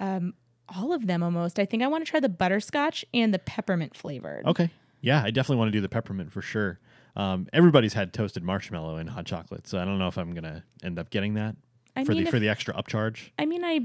[0.00, 0.34] um,
[0.68, 1.58] all of them almost.
[1.58, 4.46] I think I want to try the butterscotch and the peppermint flavored.
[4.46, 4.70] Okay.
[5.00, 6.80] Yeah, I definitely want to do the peppermint for sure.
[7.14, 10.64] Um, everybody's had toasted marshmallow and hot chocolate, so I don't know if I'm gonna
[10.82, 11.56] end up getting that
[11.98, 13.30] I for mean, the if- for the extra upcharge.
[13.38, 13.80] I mean, I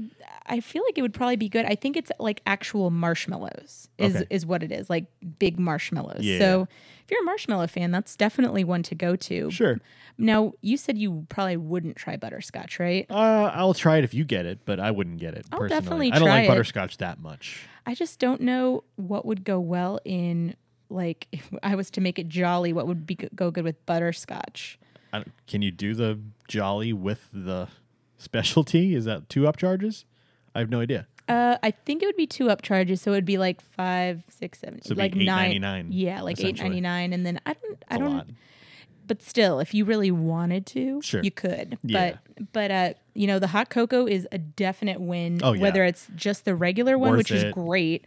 [0.46, 1.64] I feel like it would probably be good.
[1.66, 4.26] I think it's like actual marshmallows is Okay.
[4.30, 5.06] is what it is, like
[5.38, 6.22] big marshmallows.
[6.24, 6.38] Yeah.
[6.38, 6.68] So
[7.04, 9.50] if you're a marshmallow fan, that's definitely one to go to.
[9.50, 9.78] Sure.
[10.16, 13.06] Now you said you probably wouldn't try butterscotch, right?
[13.10, 15.44] Uh, I'll try it if you get it, but I wouldn't get it.
[15.52, 15.80] I'll personally.
[15.80, 16.48] definitely I don't like it.
[16.48, 17.62] butterscotch that much.
[17.86, 20.54] I just don't know what would go well in
[20.88, 22.72] like if I was to make it jolly.
[22.72, 24.78] What would be go good with butterscotch?
[25.12, 27.68] I can you do the jolly with the
[28.24, 28.94] specialty?
[28.96, 30.04] Is that two upcharges?
[30.54, 31.06] I have no idea.
[31.28, 34.58] Uh, I think it would be two upcharges, so it would be like five, six,
[34.58, 35.52] seven, So it'd like be nine.
[35.62, 38.26] $8.99 Yeah, like eight ninety nine, and then I don't, I don't, lot.
[39.06, 41.22] but still, if you really wanted to, Sure.
[41.22, 41.78] you could.
[41.82, 42.16] Yeah.
[42.36, 45.40] But but uh, you know, the hot cocoa is a definite win.
[45.42, 45.62] Oh, yeah.
[45.62, 48.04] Whether it's just the regular one, Worth which is great,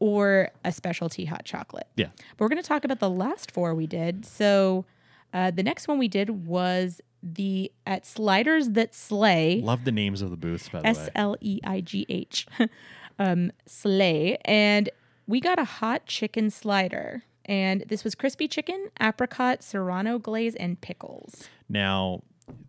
[0.00, 1.86] or a specialty hot chocolate.
[1.96, 2.08] Yeah.
[2.36, 4.26] But we're going to talk about the last four we did.
[4.26, 4.84] So
[5.32, 9.60] uh, the next one we did was the at Sliders That Slay.
[9.62, 11.08] Love the names of the booths, by the S way.
[11.14, 12.46] L E I G H,
[13.18, 14.38] um, Slay.
[14.44, 14.90] And
[15.26, 17.24] we got a hot chicken slider.
[17.44, 21.48] And this was crispy chicken, apricot, serrano glaze, and pickles.
[21.68, 22.22] Now,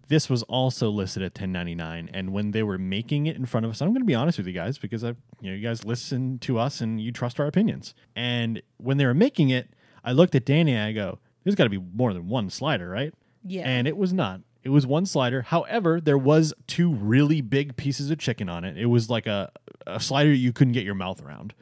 [0.07, 3.71] this was also listed at 10.99, and when they were making it in front of
[3.71, 5.09] us, I'm going to be honest with you guys because I,
[5.41, 7.93] you know, you guys listen to us and you trust our opinions.
[8.15, 9.69] And when they were making it,
[10.03, 12.89] I looked at Danny and I go, "There's got to be more than one slider,
[12.89, 13.13] right?"
[13.47, 13.63] Yeah.
[13.63, 14.41] And it was not.
[14.63, 15.43] It was one slider.
[15.43, 18.77] However, there was two really big pieces of chicken on it.
[18.77, 19.51] It was like a,
[19.85, 21.53] a slider you couldn't get your mouth around.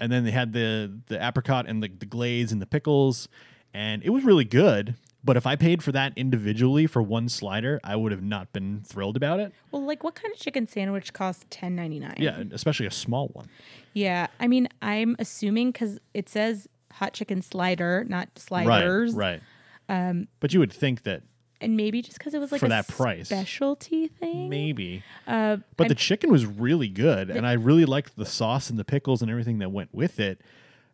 [0.00, 3.28] And then they had the the apricot and the, the glaze and the pickles,
[3.74, 4.96] and it was really good.
[5.22, 8.80] But if I paid for that individually for one slider, I would have not been
[8.86, 9.52] thrilled about it.
[9.70, 12.16] Well, like what kind of chicken sandwich costs ten ninety nine?
[12.18, 13.48] Yeah, especially a small one.
[13.92, 14.28] Yeah.
[14.40, 19.12] I mean, I'm assuming because it says hot chicken slider, not sliders.
[19.12, 19.42] Right, right.
[19.90, 21.22] Um, but you would think that
[21.60, 23.26] And maybe just because it was like For a that price.
[23.26, 24.48] specialty thing.
[24.48, 25.02] maybe.
[25.26, 28.84] Uh, But the chicken was really good, and I really liked the sauce and the
[28.84, 30.40] pickles and everything that went with it.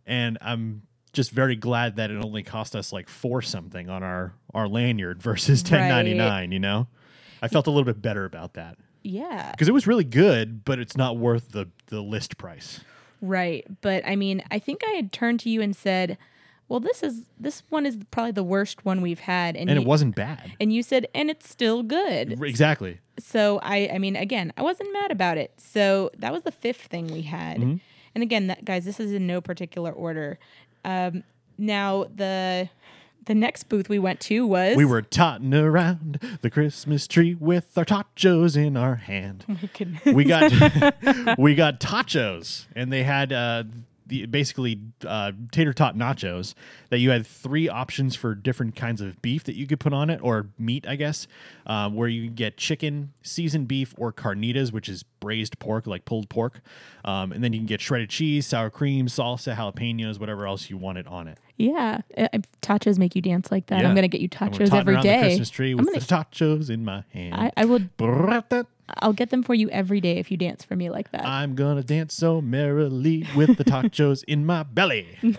[0.06, 0.82] And I'm
[1.12, 5.22] just very glad that it only cost us like four something on our our lanyard
[5.22, 6.52] versus ten ninety nine.
[6.52, 6.88] You know,
[7.42, 9.50] I felt a little bit better about that yeah.
[9.50, 12.80] because it was really good, but it's not worth the the list price.
[13.20, 13.64] Right.
[13.80, 16.18] But I mean, I think I had turned to you and said,
[16.68, 19.86] "Well, this is this one is probably the worst one we've had." And you, it
[19.86, 20.52] wasn't bad.
[20.60, 23.00] And you said, "And it's still good." Exactly.
[23.18, 25.52] So I I mean, again, I wasn't mad about it.
[25.58, 27.58] So that was the fifth thing we had.
[27.58, 27.76] Mm-hmm.
[28.14, 30.38] And again, that, guys, this is in no particular order.
[30.84, 31.22] Um,
[31.58, 32.70] now the
[33.26, 37.76] the next booth we went to was We were totting around the Christmas tree with
[37.76, 39.44] our tachos in our hand.
[40.06, 40.50] we got
[41.38, 43.64] we got tachos, and they had uh,
[44.06, 46.54] the basically uh, tater tot nachos
[46.90, 50.10] that you had three options for different kinds of beef that you could put on
[50.10, 51.26] it, or meat, I guess,
[51.66, 56.28] um, where you get chicken, seasoned beef, or carnitas, which is braised pork, like pulled
[56.28, 56.60] pork,
[57.04, 60.76] um, and then you can get shredded cheese, sour cream, salsa, jalapenos, whatever else you
[60.76, 61.38] wanted on it.
[61.56, 62.28] Yeah, uh,
[62.62, 63.80] tachos make you dance like that.
[63.80, 63.88] Yeah.
[63.88, 65.18] I'm gonna get you tachos every around the.
[65.20, 67.34] Christmas tree with gonna- the tachos in my hand.
[67.34, 67.80] I, I will.
[69.00, 71.26] I'll get them for you every day if you dance for me like that.
[71.26, 75.18] I'm gonna dance so merrily with the tachos in my belly.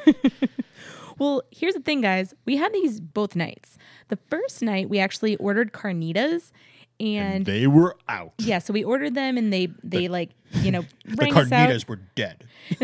[1.19, 2.35] Well, here's the thing, guys.
[2.45, 3.77] We had these both nights.
[4.09, 6.51] The first night we actually ordered carnitas,
[6.99, 8.33] and, And they were out.
[8.39, 11.69] yeah, so we ordered them, and they they like you know The rang us out.
[11.69, 12.43] carnitas were dead.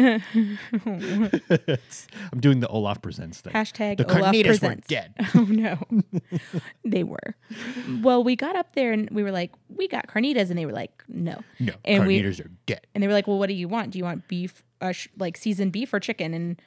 [2.31, 3.53] I'm doing the Olaf presents thing.
[3.53, 5.13] Hashtag the Olaf carnitas were dead.
[5.35, 5.77] Oh no,
[6.85, 7.35] they were.
[8.01, 10.71] Well, we got up there and we were like, we got carnitas, and they were
[10.73, 12.85] like, no, No, And we- carnitas are dead.
[12.93, 13.91] and they were like, well, what do you want?
[13.91, 16.33] Do you want beef, uh, sh- like seasoned beef or chicken?
[16.33, 16.61] And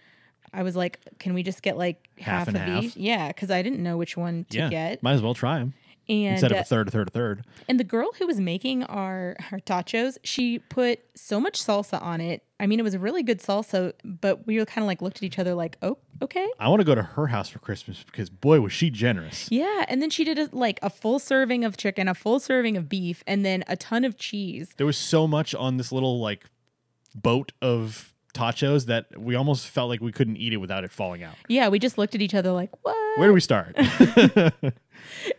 [0.52, 2.84] I was like, can we just get like Half half, and of half?
[2.84, 2.96] each?
[2.96, 5.02] Yeah, because I didn't know which one to yeah, get.
[5.02, 5.74] might as well try them
[6.08, 7.44] And instead of uh, a third, a third, a third.
[7.68, 12.20] And the girl who was making our our tachos, she put so much salsa on
[12.20, 12.42] it.
[12.58, 15.18] I mean, it was a really good salsa, but we were kind of like looked
[15.18, 18.04] at each other like, "Oh, okay." I want to go to her house for Christmas
[18.04, 19.48] because boy was she generous.
[19.50, 22.76] Yeah, and then she did a, like a full serving of chicken, a full serving
[22.76, 24.74] of beef, and then a ton of cheese.
[24.76, 26.44] There was so much on this little like
[27.14, 31.22] boat of tachos that we almost felt like we couldn't eat it without it falling
[31.22, 31.34] out.
[31.48, 33.76] Yeah, we just looked at each other like, "What?" Where do we start?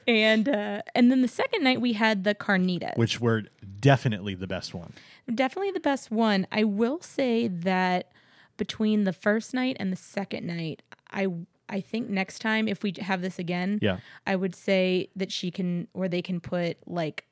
[0.07, 2.95] And uh, and then the second night we had the carnitas.
[2.97, 3.43] Which were
[3.79, 4.93] definitely the best one.
[5.33, 6.47] definitely the best one.
[6.51, 8.12] I will say that
[8.55, 10.81] between the first night and the second night,
[11.12, 11.27] I
[11.69, 13.97] I think next time if we have this again, Yeah.
[14.25, 17.25] I would say that she can or they can put like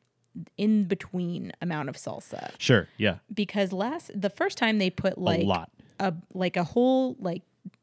[0.57, 2.87] in between amount of salsa Sure.
[2.97, 3.17] Yeah.
[3.33, 5.69] because last the first time they put like a lot.
[5.99, 7.41] a like a whole like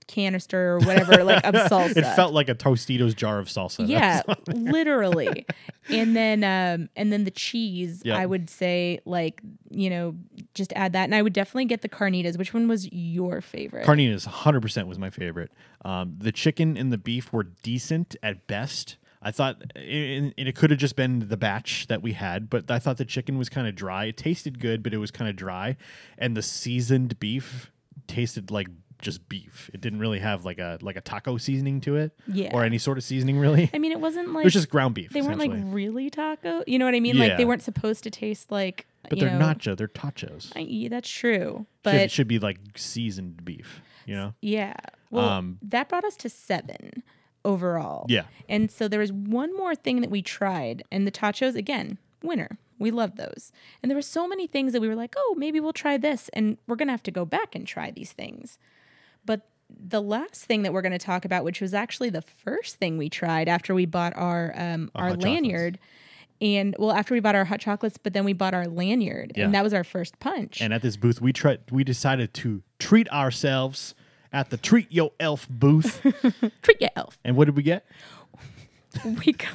[0.09, 1.97] canister or whatever like of salsa.
[1.97, 3.89] It felt like a Tostitos jar of salsa.
[3.89, 5.47] Yeah, literally.
[5.89, 8.17] And then um and then the cheese, Yep.
[8.19, 10.15] I would say like, you know,
[10.55, 11.05] just add that.
[11.05, 12.37] And I would definitely get the carnitas.
[12.37, 13.87] Which one was your favorite?
[13.87, 15.51] Carnitas 100% was my favorite.
[15.85, 18.97] Um, the chicken and the beef were decent at best.
[19.23, 22.79] I thought and it could have just been the batch that we had, but I
[22.79, 24.07] thought the chicken was kind of dry.
[24.07, 25.77] It tasted good, but it was kind of dry.
[26.19, 27.71] And the seasoned beef
[28.09, 28.67] tasted like
[29.01, 29.69] just beef.
[29.75, 32.51] It didn't really have like a like a taco seasoning to it, Yeah.
[32.53, 33.71] or any sort of seasoning really.
[33.75, 35.11] I mean, it wasn't like it was just ground beef.
[35.11, 36.63] they weren't like really taco.
[36.67, 37.19] You know what I mean?
[37.19, 39.77] Like they weren't supposed to taste like but they're know, nacho.
[39.77, 40.53] They're tachos.
[40.57, 41.67] I, yeah, that's true.
[41.85, 43.81] should, it should be like seasoned beef.
[44.07, 44.35] You know?
[44.41, 44.75] yeah.
[45.11, 47.03] Well, Um, that brought us to seven
[47.45, 48.07] overall.
[48.09, 48.25] Yeah.
[48.49, 52.59] And so there was one more thing that we tried, and the tachos again, winner.
[52.79, 53.53] We love those.
[53.83, 56.29] And there were so many things that we were like, oh, maybe we'll try this,
[56.33, 58.59] and we're gonna have to go back and try these things.
[59.25, 62.77] But the last thing that we're going to talk about, which was actually the first
[62.77, 65.79] thing we tried after we bought our um, Our our, lanyard,
[66.43, 69.45] and well, after we bought our hot chocolates, but then we bought our lanyard, Yeah.
[69.45, 70.61] and that was our first punch.
[70.61, 71.61] And at this booth, we tried.
[71.71, 73.95] We decided to treat ourselves
[74.33, 76.01] at the Treat Yo Elf booth.
[76.63, 77.19] Treat your elf.
[77.25, 77.85] and what did we get?
[79.05, 79.51] We got,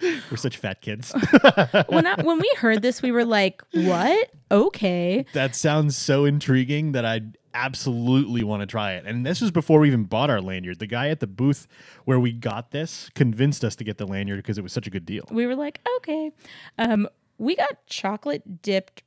[0.30, 1.12] We're such fat kids.
[1.88, 4.30] when I, when we heard this, we were like, "What?
[4.50, 7.22] Okay." that sounds so intriguing that I
[7.54, 9.04] absolutely want to try it.
[9.06, 10.80] And this was before we even bought our lanyard.
[10.80, 11.68] The guy at the booth
[12.04, 14.90] where we got this convinced us to get the lanyard because it was such a
[14.90, 15.24] good deal.
[15.30, 16.32] we were like, okay.
[16.78, 19.04] Um, we got chocolate dipped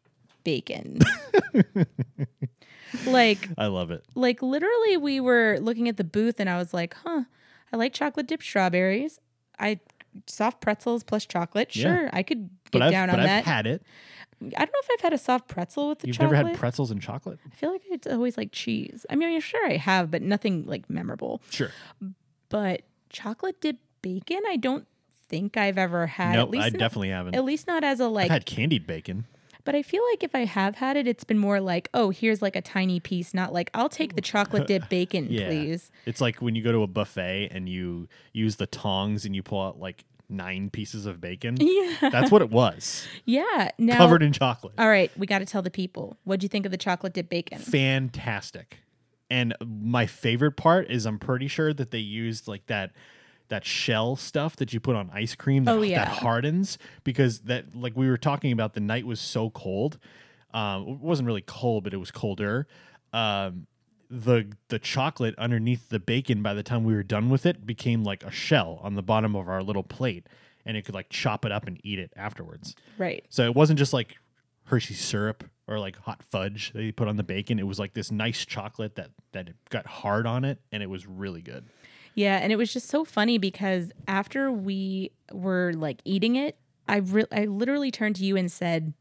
[0.48, 1.00] bacon.
[3.06, 4.04] like, I love it.
[4.16, 7.24] like literally, we were looking at the booth, and I was like, huh,
[7.74, 9.20] I like chocolate dipped strawberries.
[9.60, 9.80] I
[10.26, 11.76] soft pretzels plus chocolate.
[11.76, 11.84] Yeah.
[11.96, 13.44] Sure, I could But get I've, down but on I've that.
[13.46, 13.84] had it.
[14.42, 16.32] I don't know if I've had a soft pretzel with the You've chocolate.
[16.38, 17.40] never had pretzels and chocolate?
[17.46, 19.04] I feel like it's always like cheese.
[19.10, 21.42] I mean, sure I have, but nothing like memorable.
[21.50, 21.72] Sure.
[22.50, 24.86] But chocolate dipped bacon, I don't
[25.28, 26.34] think I've ever had.
[26.36, 27.36] nope, at least I not- definitely haven't.
[27.36, 29.26] At least not as a like I've had candied bacon.
[29.68, 32.42] But I feel like if I have had it, it's been more like, oh, here's
[32.42, 35.48] like a tiny piece, not like, I'll take the chocolate dip bacon, Yeah.
[35.48, 35.92] please.
[36.06, 39.44] It's like when you go to a buffet and you use the tongs and you
[39.44, 41.58] pull out like nine pieces of bacon.
[41.62, 42.10] Yeah.
[42.10, 43.06] That's what it was.
[43.26, 43.72] Yeah.
[43.78, 44.74] Now, Covered in chocolate.
[44.78, 46.16] all right, we got to tell the people.
[46.24, 47.60] What'd you think of the chocolate dip bacon?
[47.60, 48.78] fantastic.
[49.30, 52.94] And my favorite part is I'm pretty sure that they used like that
[53.50, 56.06] that shell stuff that you put on ice cream that, Oh, yeah.
[56.06, 59.98] that hardens because that like we were talking about the night was so cold.
[60.54, 62.68] Um it wasn't really cold, but it was colder.
[63.14, 63.68] Um
[64.10, 68.04] the the chocolate underneath the bacon by the time we were done with it became
[68.04, 70.28] like a shell on the bottom of our little plate
[70.66, 72.76] and it could like chop it up and eat it afterwards.
[72.98, 73.26] Right.
[73.30, 74.18] So it wasn't just like
[74.66, 77.58] Hershey syrup or like hot fudge that you put on the bacon.
[77.60, 81.06] It was like this nice chocolate that that got hard on it, and it was
[81.08, 81.66] really good.
[82.18, 82.38] Yeah.
[82.38, 86.58] And it was just so funny because after we were like eating it,
[86.88, 88.94] I, re- I literally turned to you and said,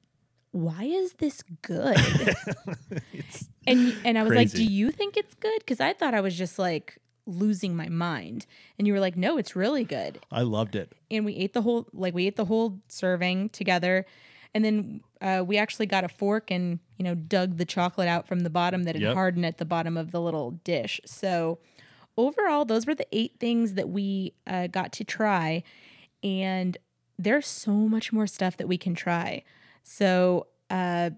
[0.53, 1.97] why is this good?
[3.67, 5.59] and and I was like, do you think it's good?
[5.61, 8.47] Because I thought I was just like, losing my mind.
[8.79, 10.21] And you were like, no, it's really good.
[10.31, 10.93] I loved it.
[11.11, 14.07] And we ate the whole, like, we ate the whole serving together.
[14.55, 18.27] And then uh, we actually got a fork and, you know, dug the chocolate out
[18.29, 19.15] from the bottom that had Yep.
[19.15, 21.01] hardened at the bottom of the little dish.
[21.05, 21.59] So,
[22.17, 25.63] overall, those were the eight things that we uh, got to try.
[26.23, 26.77] And
[27.19, 29.43] there's so much more stuff that we can try.
[29.83, 31.11] So, uh,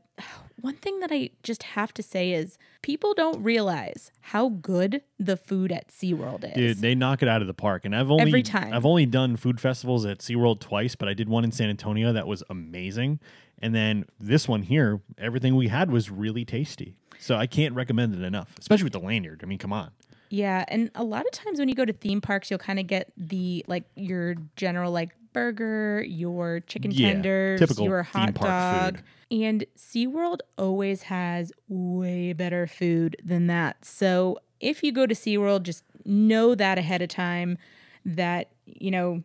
[0.61, 5.37] one thing that I just have to say is people don't realize how good the
[5.37, 6.55] food at SeaWorld is.
[6.55, 7.85] Dude, they knock it out of the park.
[7.85, 8.73] And I've only Every time.
[8.75, 12.13] I've only done food festivals at SeaWorld twice, but I did one in San Antonio
[12.13, 13.21] that was amazing.
[13.61, 16.97] And then this one here, everything we had was really tasty.
[17.19, 19.41] So I can't recommend it enough, especially with the lanyard.
[19.43, 19.91] I mean, come on.
[20.31, 22.87] Yeah, and a lot of times when you go to theme parks, you'll kind of
[22.87, 28.97] get the like your general like burger, your chicken Yeah, tenders, your hot dog.
[28.97, 29.05] food.
[29.31, 33.85] And SeaWorld always has way better food than that.
[33.85, 37.59] So if you go to SeaWorld, just know that ahead of time
[38.05, 39.23] that, you know,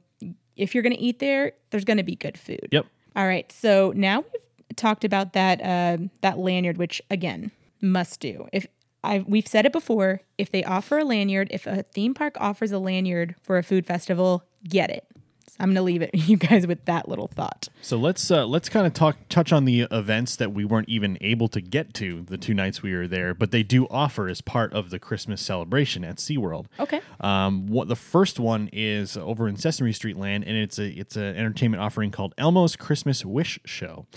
[0.56, 2.68] if you're going to eat there, there's going to be good food.
[2.72, 2.86] Yep.
[3.16, 3.52] All right.
[3.52, 7.52] So now we've talked about that uh, that lanyard, which again
[7.82, 8.48] must do.
[8.52, 8.68] If
[9.04, 12.72] I we've said it before, if they offer a lanyard, if a theme park offers
[12.72, 15.06] a lanyard for a food festival, get it.
[15.54, 17.70] So I'm gonna leave it you guys with that little thought.
[17.82, 21.18] So let's uh, let's kind of talk touch on the events that we weren't even
[21.22, 24.42] able to get to the two nights we were there, but they do offer as
[24.42, 26.66] part of the Christmas celebration at SeaWorld.
[26.80, 27.02] Okay.
[27.20, 31.16] Um, what the first one is over in Sesame Street Land, and it's a it's
[31.16, 34.08] an entertainment offering called Elmo's Christmas Wish Show,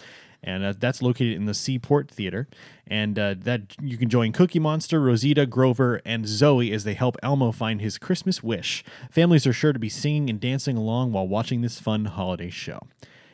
[0.47, 2.49] and uh, that's located in the Seaport Theater.
[2.86, 7.16] And uh, that you can join Cookie Monster, Rosita, Grover, and Zoe as they help
[7.22, 8.84] Elmo find his Christmas wish.
[9.11, 12.78] Families are sure to be singing and dancing along while watching this fun holiday show.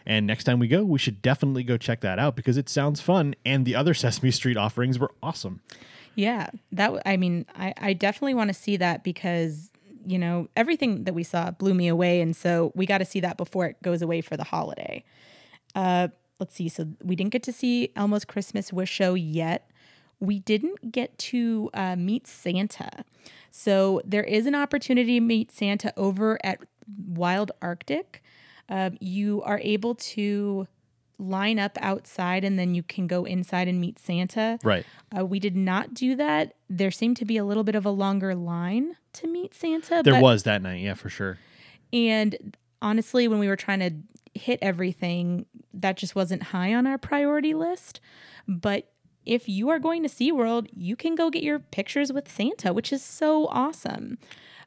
[0.07, 3.01] And next time we go, we should definitely go check that out because it sounds
[3.01, 5.61] fun, and the other Sesame Street offerings were awesome.
[6.15, 6.51] Yeah.
[6.73, 9.71] That I mean, I, I definitely want to see that because
[10.05, 13.21] you know everything that we saw blew me away, and so we got to see
[13.21, 15.05] that before it goes away for the holiday.
[15.75, 16.09] Uh,
[16.41, 16.69] let's see.
[16.69, 19.71] So we didn't get to see Elmo's Christmas Wish Show yet.
[20.21, 23.05] We didn't get to uh, meet Santa.
[23.51, 26.61] So there is an opportunity to meet Santa over at
[27.07, 28.23] Wild Arctic.
[28.69, 30.67] Um, you are able to
[31.19, 34.59] line up outside and then you can go inside and meet Santa.
[34.65, 34.85] Right.
[35.17, 36.55] Uh, we did not do that.
[36.69, 40.03] There seemed to be a little bit of a longer line to meet Santa.
[40.05, 41.39] There but- was that night, yeah, for sure.
[41.93, 43.93] and honestly, when we were trying to
[44.35, 48.01] hit everything, that just wasn't high on our priority list.
[48.49, 48.89] But
[49.25, 52.93] if you are going to SeaWorld, you can go get your pictures with Santa, which
[52.93, 54.19] is so awesome.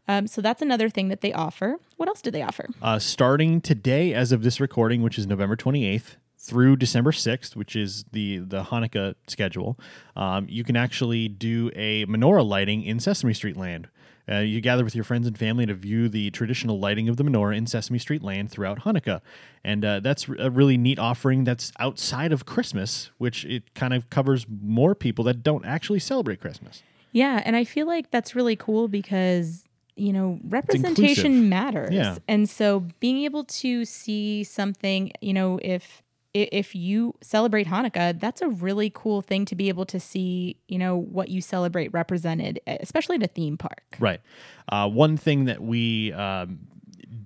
[0.07, 1.77] Um, so that's another thing that they offer.
[1.97, 2.69] What else do they offer?
[2.81, 7.75] Uh, starting today, as of this recording, which is November 28th, through December 6th, which
[7.75, 9.79] is the, the Hanukkah schedule,
[10.15, 13.87] um, you can actually do a menorah lighting in Sesame Street Land.
[14.29, 17.23] Uh, you gather with your friends and family to view the traditional lighting of the
[17.23, 19.21] menorah in Sesame Street Land throughout Hanukkah.
[19.63, 24.09] And uh, that's a really neat offering that's outside of Christmas, which it kind of
[24.09, 26.81] covers more people that don't actually celebrate Christmas.
[27.11, 29.63] Yeah, and I feel like that's really cool because
[29.95, 31.93] you know representation matters.
[31.93, 32.17] Yeah.
[32.27, 36.03] And so being able to see something, you know, if
[36.35, 40.77] if you celebrate Hanukkah, that's a really cool thing to be able to see, you
[40.77, 43.95] know, what you celebrate represented, especially at a theme park.
[43.99, 44.19] Right.
[44.67, 46.59] Uh, one thing that we um,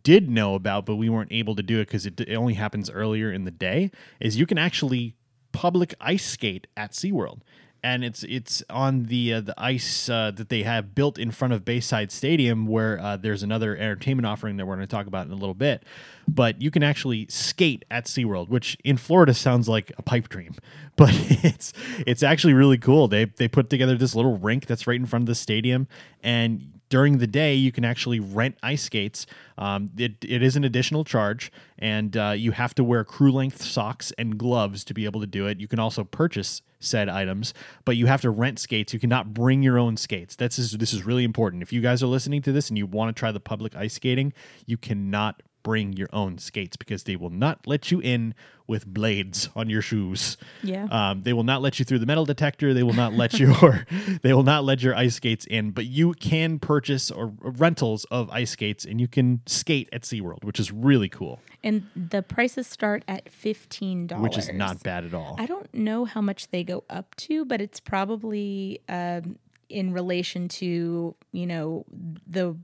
[0.04, 2.90] did know about, but we weren't able to do it because it, it only happens
[2.90, 3.90] earlier in the day,
[4.20, 5.16] is you can actually
[5.52, 7.40] public ice skate at SeaWorld.
[7.84, 11.54] And it's it's on the uh, the ice uh, that they have built in front
[11.54, 15.26] of Bayside Stadium, where uh, there's another entertainment offering that we're going to talk about
[15.26, 15.84] in a little bit.
[16.28, 20.56] But you can actually skate at SeaWorld, which in Florida sounds like a pipe dream,
[20.96, 21.12] but
[21.44, 21.74] it's
[22.06, 23.08] it's actually really cool.
[23.08, 25.88] They they put together this little rink that's right in front of the stadium,
[26.22, 29.26] and during the day you can actually rent ice skates.
[29.58, 33.62] Um, it, it is an additional charge and uh, you have to wear crew length
[33.62, 35.60] socks and gloves to be able to do it.
[35.60, 38.94] You can also purchase said items but you have to rent skates.
[38.94, 40.36] You cannot bring your own skates.
[40.36, 41.62] That's is, this is really important.
[41.62, 43.94] If you guys are listening to this and you want to try the public ice
[43.94, 44.34] skating
[44.66, 48.34] you cannot bring your own skates because they will not let you in
[48.68, 50.86] with blades on your shoes Yeah.
[50.92, 52.74] um, they will not let you through the metal detector.
[52.74, 53.86] They will not let your
[54.22, 55.72] they will not let your ice skates in.
[55.72, 60.44] But you can purchase or rentals of ice skates, and you can skate at SeaWorld,
[60.44, 61.40] which is really cool.
[61.64, 65.36] And the prices start at fifteen dollars, Which is not bad at all.
[65.40, 69.38] I don't know how much they go up to, but it's probably um,
[69.68, 71.86] in relation to you know
[72.28, 72.56] the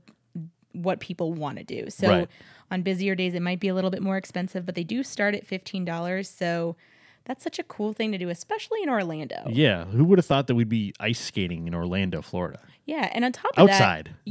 [0.82, 1.90] what people want to do.
[1.90, 2.28] So Right.
[2.70, 5.34] on busier days, it might be a little bit more expensive, but they do start
[5.34, 6.28] at fifteen dollars.
[6.28, 6.76] So
[7.24, 9.48] That's such a cool thing to do, especially in Orlando.
[9.50, 12.60] Yeah, who would have thought that we'd be ice skating in Orlando, Florida?
[12.84, 14.14] Yeah, and on top of Outside.
[14.24, 14.30] that,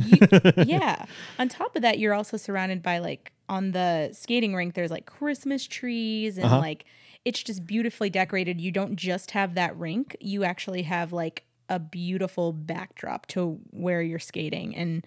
[0.55, 1.03] you, yeah,
[1.37, 4.75] on top of that, you're also surrounded by like on the skating rink.
[4.75, 6.59] There's like Christmas trees and Uh-huh.
[6.59, 6.85] like
[7.25, 8.61] it's just beautifully decorated.
[8.61, 14.01] You don't just have that rink; you actually have like a beautiful backdrop to where
[14.01, 14.73] you're skating.
[14.73, 15.05] And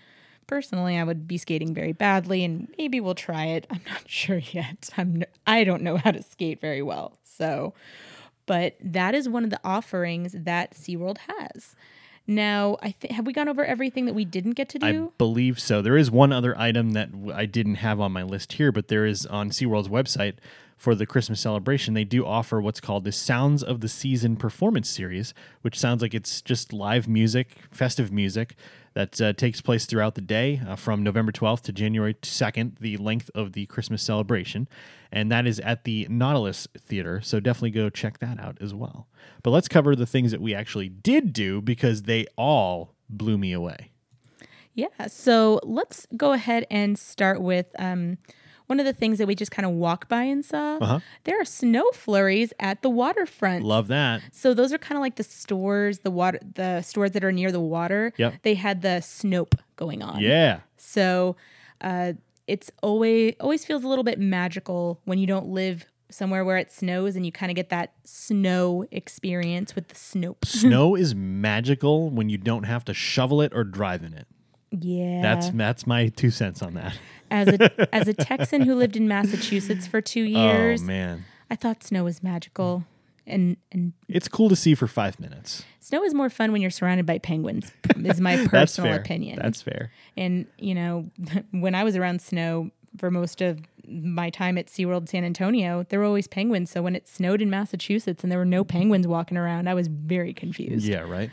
[0.48, 3.66] personally, I would be skating very badly, and maybe we'll try it.
[3.70, 4.90] I'm not sure yet.
[4.96, 7.74] I'm n- I don't know how to skate very well, so.
[8.46, 11.76] But that is one of the offerings that SeaWorld has.
[12.26, 14.86] Now, I th- have we gone over everything that we didn't get to do?
[14.86, 15.80] I believe so.
[15.80, 19.06] There is one other item that I didn't have on my list here, but there
[19.06, 20.34] is on SeaWorld's website
[20.76, 21.94] for the Christmas celebration.
[21.94, 26.14] They do offer what's called the Sounds of the Season performance series, which sounds like
[26.14, 28.54] it's just live music, festive music
[28.98, 32.96] that uh, takes place throughout the day uh, from November 12th to January 2nd, the
[32.96, 34.66] length of the Christmas celebration.
[35.12, 37.20] And that is at the Nautilus Theater.
[37.20, 39.06] So definitely go check that out as well.
[39.44, 43.52] But let's cover the things that we actually did do because they all blew me
[43.52, 43.92] away.
[44.74, 45.06] Yeah.
[45.06, 48.18] So let's go ahead and start with um,
[48.68, 50.76] one of the things that we just kind of walk by and saw.
[50.76, 51.00] Uh-huh.
[51.24, 53.64] There are snow flurries at the waterfront.
[53.64, 54.22] Love that.
[54.30, 57.50] So those are kind of like the stores, the water, the stores that are near
[57.50, 58.12] the water.
[58.16, 58.34] Yep.
[58.42, 60.20] They had the Snope going on.
[60.20, 60.60] Yeah.
[60.76, 61.36] So
[61.80, 62.12] uh,
[62.46, 66.72] it's always always feels a little bit magical when you don't live somewhere where it
[66.72, 70.44] snows and you kind of get that snow experience with the Snope.
[70.44, 74.26] Snow is magical when you don't have to shovel it or drive in it.
[74.70, 75.22] Yeah.
[75.22, 76.98] That's that's my two cents on that.
[77.30, 81.24] As a as a Texan who lived in Massachusetts for two oh, years, Oh man.
[81.50, 82.84] I thought snow was magical.
[83.26, 85.62] And and It's cool to see for five minutes.
[85.80, 87.70] snow is more fun when you're surrounded by penguins.
[88.04, 89.00] Is my That's personal fair.
[89.00, 89.38] opinion.
[89.42, 89.90] That's fair.
[90.16, 91.10] And, you know,
[91.50, 93.60] when I was around snow for most of
[93.90, 96.70] my time at SeaWorld San Antonio, there were always penguins.
[96.70, 99.88] So when it snowed in Massachusetts and there were no penguins walking around, I was
[99.88, 100.86] very confused.
[100.86, 101.30] Yeah, right.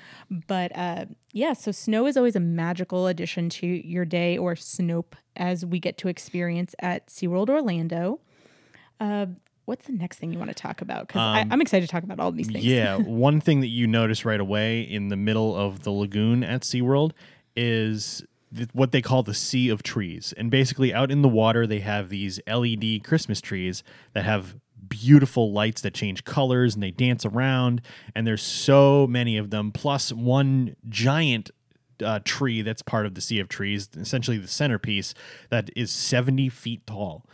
[0.48, 5.14] But uh, yeah, so snow is always a magical addition to your day or Snope
[5.36, 8.20] as we get to experience at SeaWorld Orlando.
[9.00, 9.28] Uh,
[9.66, 11.08] what's the next thing you want to talk about?
[11.08, 12.64] Because I'm excited to talk about all these things.
[12.64, 16.44] Um, Yeah, one thing that you notice right away in the middle of the lagoon
[16.44, 17.12] at SeaWorld
[17.56, 18.24] is
[18.74, 20.34] what they call the sea of trees.
[20.38, 23.84] And basically, out in the water, they have these LED Christmas trees
[24.14, 24.56] that have
[24.88, 27.82] beautiful lights that change colors and they dance around.
[28.14, 31.52] And there's so many of them, plus one giant
[32.04, 35.14] uh, tree that's part of the sea of trees, essentially the centerpiece,
[35.50, 37.26] that is 70 feet tall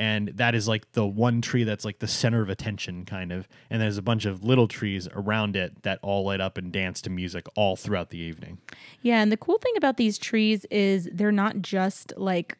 [0.00, 3.46] and that is like the one tree that's like the center of attention kind of
[3.68, 7.02] and there's a bunch of little trees around it that all light up and dance
[7.02, 8.58] to music all throughout the evening
[9.02, 12.56] Yeah, and the cool thing about these trees is they're not just like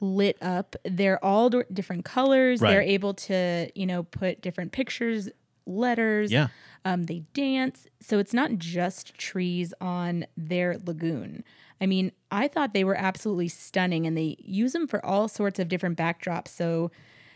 [0.00, 0.76] lit up.
[0.84, 2.60] They're all d- different colors.
[2.70, 5.28] They're able to, you know, put different pictures,
[5.70, 6.32] letters.
[6.32, 6.48] Yeah.
[6.84, 7.86] Um, they dance.
[8.00, 11.44] So it's not just trees on their lagoon.
[11.80, 15.58] I mean, I thought they were absolutely stunning and they use them for all sorts
[15.58, 16.48] of different backdrops.
[16.48, 16.90] So,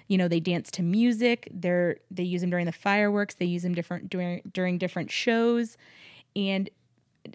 [0.09, 1.49] you know, they dance to music.
[1.53, 3.35] They're they use them during the fireworks.
[3.35, 5.77] They use them different during during different shows.
[6.37, 6.69] And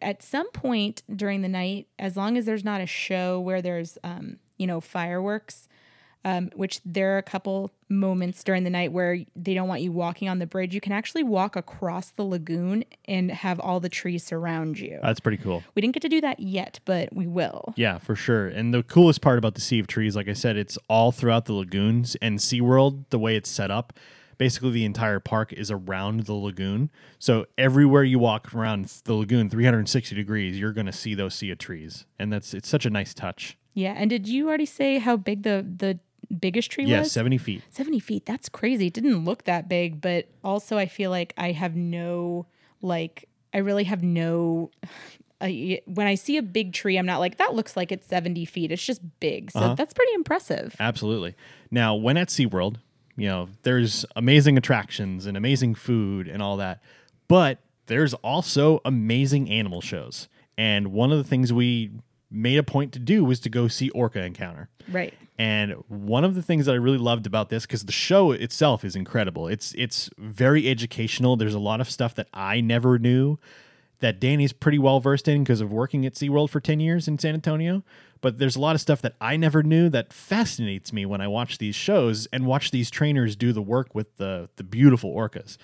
[0.01, 3.97] at some point during the night, as long as there's not a show where there's,
[4.03, 5.67] um, you know, fireworks,
[6.25, 9.91] um, which there are a couple moments during the night where they don't want you
[9.91, 13.89] walking on the bridge, you can actually walk across the lagoon and have all the
[13.89, 14.99] trees surround you.
[15.01, 17.73] that's pretty cool we didn't get to do that yet, but we will.
[17.77, 20.55] yeah for sure and the coolest part about the sea of trees like i said
[20.57, 23.93] it's all throughout the lagoons and seaworld the way it's set up
[24.37, 29.49] basically the entire park is around the lagoon so everywhere you walk around the lagoon
[29.49, 32.89] 360 degrees you're going to see those sea of trees and that's it's such a
[32.89, 33.93] nice touch Yeah.
[33.97, 35.99] And did you already say how big the the
[36.37, 37.11] biggest tree yeah was?
[37.11, 38.25] 70 feet 70 feet.
[38.25, 38.87] That's crazy.
[38.87, 42.45] It didn't look that big, but also I feel like I have no,
[42.81, 44.71] like, I really have no.
[45.41, 48.43] I when I see a big tree, I'm not like, that looks like it's 70
[48.43, 48.73] feet.
[48.73, 49.51] It's just big.
[49.51, 49.75] So uh-huh.
[49.75, 50.75] that's pretty impressive.
[50.81, 51.33] Absolutely.
[51.71, 52.75] Now, when at SeaWorld,
[53.15, 56.81] you know, there's amazing attractions and amazing food and all that,
[57.29, 60.27] but there's also amazing animal shows.
[60.57, 61.91] And one of the things we
[62.31, 64.69] made a point to do was to go see Orca Encounter.
[64.91, 65.13] Right.
[65.37, 68.83] And one of the things that I really loved about this, because the show itself
[68.83, 69.47] is incredible.
[69.47, 71.37] It's it's very educational.
[71.37, 73.37] There's a lot of stuff that I never knew
[73.99, 77.17] that Danny's pretty well versed in because of working at SeaWorld for 10 years in
[77.19, 77.83] San Antonio.
[78.21, 81.27] But there's a lot of stuff that I never knew that fascinates me when I
[81.27, 85.57] watch these shows and watch these trainers do the work with the the beautiful orcas.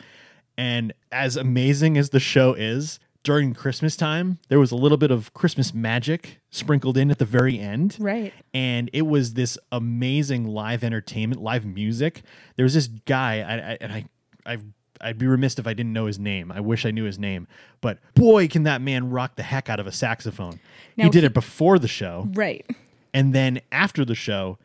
[0.57, 5.11] And as amazing as the show is, during Christmas time, there was a little bit
[5.11, 8.31] of Christmas magic sprinkled in at the very end Right.
[8.53, 12.21] and it was this amazing live entertainment, live music.
[12.55, 14.05] There was this guy, I, I, and I,
[14.45, 14.57] I
[15.01, 16.51] I'd be remiss if I didn't know his name.
[16.53, 17.47] I wish I knew his name,
[17.81, 20.59] but boy, can that man rock the heck out of a saxophone.
[20.95, 22.65] he did it before the show, Right.
[23.13, 24.57] and then after the show,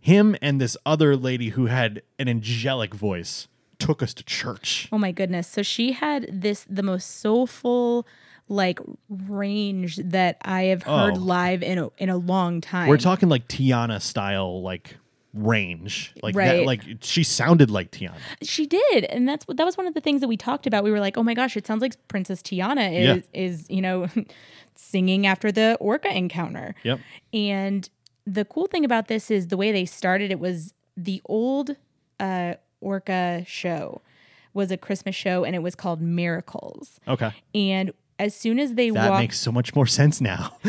[0.00, 3.48] him and this other lady who had an angelic voice
[3.78, 4.88] took us to church.
[4.92, 5.46] Oh my goodness.
[5.48, 8.06] So she had this the most soulful
[8.48, 11.20] like range that I have heard Oh.
[11.20, 12.88] live in a in a long time.
[12.88, 14.96] We're talking like Tiana style, like
[15.34, 16.64] range, like that.
[16.64, 18.14] Like she sounded like Tiana.
[18.42, 20.82] She did, and that's that was one of the things that we talked about.
[20.82, 23.40] We were like, "Oh my gosh, it sounds like Princess Tiana is Yeah.
[23.40, 24.08] is you know
[24.74, 27.00] singing after the orca encounter." Yep.
[27.34, 27.88] And
[28.26, 30.30] the cool thing about this is the way they started.
[30.30, 31.76] It was the old
[32.18, 34.00] uh, orca show
[34.54, 37.00] was a Christmas show, and it was called Miracles.
[37.06, 37.32] Okay.
[37.54, 40.56] And as soon as they That walked, makes so much more sense now.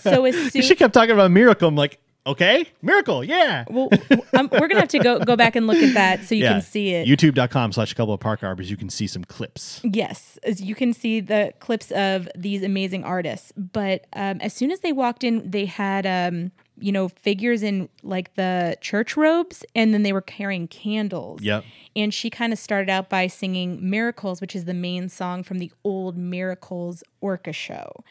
[0.00, 1.68] so as soon she kept talking about miracle.
[1.68, 3.64] I'm like, okay, miracle, yeah.
[3.68, 3.90] well,
[4.32, 6.52] um, we're gonna have to go go back and look at that so you yeah.
[6.52, 7.06] can see it.
[7.06, 8.70] YouTube.com/slash couple of park hoppers.
[8.70, 9.80] You can see some clips.
[9.84, 13.52] Yes, as you can see the clips of these amazing artists.
[13.56, 17.88] But um, as soon as they walked in, they had um, you know figures in
[18.02, 21.42] like the church robes, and then they were carrying candles.
[21.42, 21.64] Yep.
[21.96, 25.58] And she kind of started out by singing "Miracles," which is the main song from
[25.58, 28.04] the old Miracles Orca show.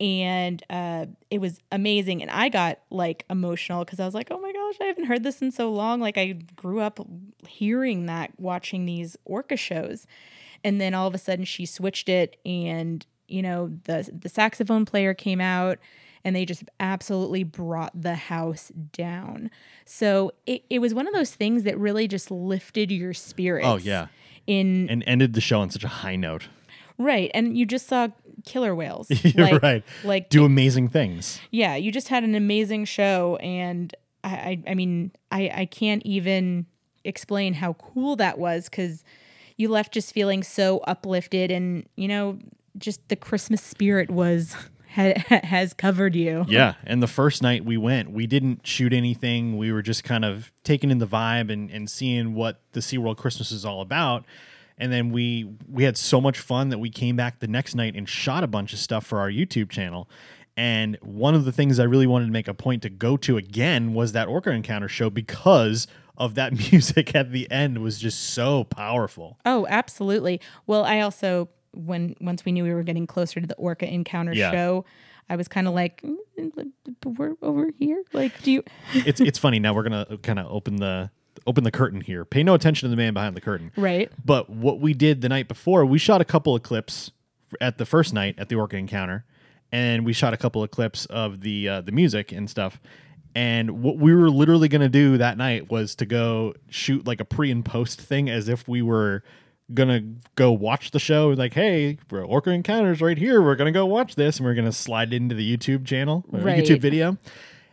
[0.00, 4.40] And uh, it was amazing, and I got like emotional because I was like, "Oh
[4.40, 6.98] my gosh, I haven't heard this in so long!" Like I grew up
[7.46, 10.06] hearing that, watching these orca shows,
[10.62, 14.84] and then all of a sudden she switched it and you know the the saxophone
[14.84, 15.78] player came out
[16.24, 19.50] and they just absolutely brought the house down
[19.84, 23.76] so it, it was one of those things that really just lifted your spirits Oh,
[23.76, 24.06] yeah.
[24.46, 26.48] in And ended the show on such a high note.
[26.98, 28.08] right and you just saw
[28.44, 29.84] killer whales like, right.
[30.04, 31.40] like Do amazing things.
[31.50, 36.02] yeah you just had an amazing show and i i, I mean i i can't
[36.04, 36.66] even
[37.04, 39.04] explain how cool that was because
[39.56, 42.38] you left just feeling so uplifted and you know
[42.78, 44.56] just the christmas spirit was
[44.94, 46.74] ha, has covered you Yeah.
[46.84, 49.56] And the first night we went, we didn't shoot anything.
[49.58, 53.16] We were just kind of taking in the vibe and, and seeing what the SeaWorld
[53.16, 54.24] Christmas is all about.
[54.76, 57.94] And then we we had so much fun that we came back the next night
[57.94, 60.08] and shot a bunch of stuff for our YouTube channel.
[60.56, 63.36] And one of the things I really wanted to make a point to go to
[63.36, 65.86] again was that Orca Encounter show because
[66.16, 69.38] of that music at the end was just so powerful.
[69.44, 73.54] oh absolutely well i also when once we knew we were getting closer to the
[73.56, 74.50] orca encounter Yeah.
[74.52, 74.84] show
[75.28, 76.72] i was kind of like "Mm,
[77.18, 78.64] we're over here like do you
[78.94, 81.10] It's it's funny now we're gonna kind of open the
[81.46, 82.24] open the curtain here.
[82.24, 83.70] Pay no attention to the man behind the curtain.
[83.76, 87.10] right But what we did the night before, we shot a couple of clips
[87.60, 89.26] at the first night at the Orca Encounter,
[89.70, 92.80] and we shot a couple of clips of the uh, the music and stuff.
[93.34, 97.20] And what we were literally going to do that night was to go shoot like
[97.20, 99.22] a pre and post thing as if we were
[99.72, 100.02] gonna
[100.36, 101.28] go watch the show.
[101.28, 103.40] Like, hey, we're Orca Encounters right here.
[103.42, 106.40] We're gonna go watch this, and we're gonna slide it into the YouTube channel, or
[106.40, 106.62] Right.
[106.62, 107.16] YouTube video.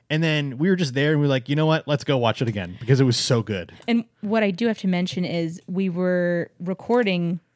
[0.10, 1.88] And then we were just there, and we were like, you know what?
[1.88, 3.72] Let's go watch it again because it was so good.
[3.88, 7.51] And what I do have to mention is we were recording uh,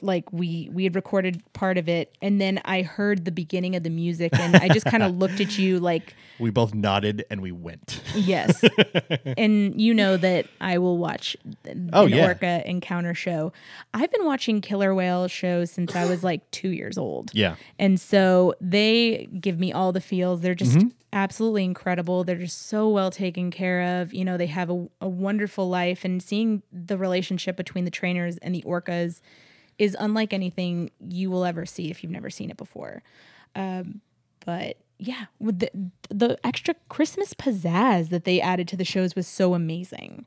[0.00, 3.82] like we we had recorded part of it and then I heard the beginning of
[3.82, 7.40] the music and I just kind of looked at you like We both nodded and
[7.40, 8.00] we went.
[8.14, 8.62] yes.
[9.36, 12.26] and you know that I will watch th- Oh, yeah.
[12.28, 13.52] orca encounter show.
[13.94, 17.30] I've been watching killer whale shows since I was like 2 years old.
[17.34, 17.56] Yeah.
[17.78, 20.40] And so they give me all the feels.
[20.40, 20.88] They're just Mm-hmm.
[21.12, 22.24] absolutely incredible.
[22.24, 24.14] They're just so well taken care of.
[24.14, 26.04] You know, they have a, a wonderful life.
[26.04, 29.20] And seeing the relationship between the trainers and the orcas
[29.82, 33.02] is unlike anything you will ever see if you've never seen it before.
[33.56, 34.00] Um,
[34.46, 35.70] but yeah, with the,
[36.08, 40.24] the extra Christmas pizzazz that they added to the shows was so amazing.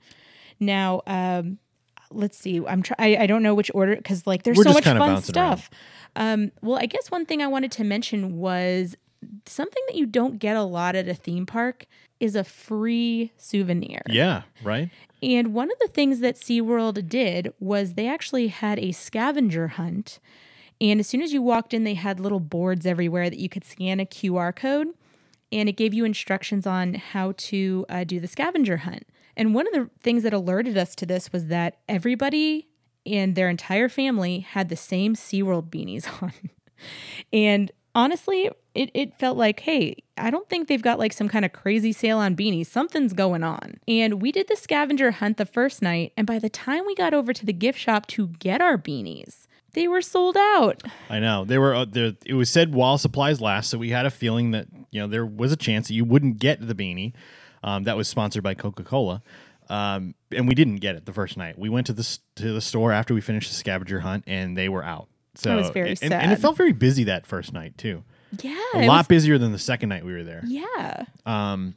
[0.60, 1.60] Now, um,
[2.12, 2.62] let's see.
[2.66, 5.22] I'm try- I, I don't know which order because like there's We're so much fun
[5.22, 5.70] stuff.
[6.18, 8.96] Um, well, I guess one thing I wanted to mention was
[9.46, 11.86] something that you don't get a lot at a theme park
[12.20, 14.02] is a free souvenir.
[14.08, 14.44] Yeah.
[14.64, 14.90] Right.
[15.26, 20.20] And one of the things that SeaWorld did was they actually had a scavenger hunt.
[20.80, 23.66] And as soon as you walked in, they had little boards everywhere that you could
[23.66, 24.90] scan a QR code.
[25.52, 29.08] And it gave you instructions on how to uh, do the scavenger hunt.
[29.36, 32.68] And one of the things that alerted us to this was that everybody
[33.04, 36.34] and their entire family had the same SeaWorld beanies on.
[37.34, 41.46] and honestly, it, it felt like, hey, I don't think they've got like some kind
[41.46, 42.68] of crazy sale on beanies.
[42.68, 43.80] Something's going on.
[43.88, 46.14] And we did the scavenger hunt the first night.
[46.18, 49.48] And by the time we got over to the gift shop to get our beanies,
[49.74, 50.84] they were sold out.
[51.10, 51.74] I know they were.
[51.74, 55.02] Uh, there, it was said while supplies last, so we had a feeling that you
[55.02, 57.14] know there was a chance that you wouldn't get the beanie.
[57.62, 59.22] Um, that was sponsored by Coca Cola.
[59.68, 61.58] Um, and we didn't get it the first night.
[61.58, 64.70] We went to the to the store after we finished the scavenger hunt, and they
[64.70, 65.10] were out.
[65.38, 68.04] So was very and, and it felt very busy that first night too.
[68.42, 68.56] Yeah.
[68.74, 70.44] A lot was- busier than the second night we were there.
[70.46, 71.06] yeah.
[71.26, 71.76] Um,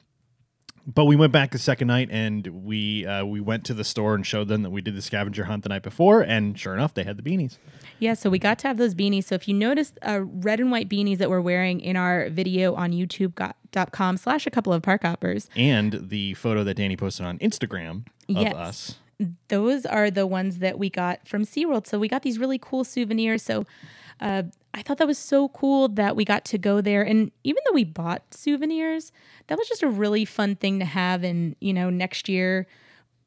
[0.87, 4.15] but we went back the second night and we uh, we went to the store
[4.15, 6.95] and showed them that we did the scavenger hunt the night before, and sure enough,
[6.95, 7.59] they had the beanies.
[7.99, 9.25] Yeah, so we got to have those beanies.
[9.25, 12.75] So if you noticed uh, red and white beanies that we're wearing in our video
[12.75, 17.39] on youtube.com slash a couple of park hoppers, And the photo that Danny posted on
[17.41, 18.55] Instagram of Yes.
[18.55, 18.95] us.
[19.49, 21.87] Those are the ones that we got from SeaWorld.
[21.87, 23.43] So we got these really cool souvenirs.
[23.43, 23.65] So
[24.21, 24.45] uh,
[24.75, 27.03] I thought that was so cool that we got to go there.
[27.03, 29.11] And even though we bought souvenirs,
[29.49, 31.25] that was just a really fun thing to have.
[31.25, 32.67] And, you know, next year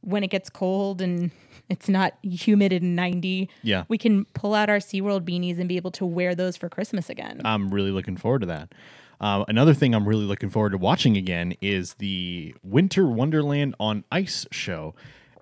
[0.02, 1.32] when it gets cold and
[1.70, 3.84] it's not humid and 90, Yeah.
[3.88, 7.10] we can pull out our SeaWorld beanies and be able to wear those for Christmas
[7.10, 7.42] again.
[7.46, 8.74] I'm really looking forward to that.
[9.20, 14.04] Uh, another thing I'm really looking forward to watching again is the Winter Wonderland on
[14.12, 14.96] Ice show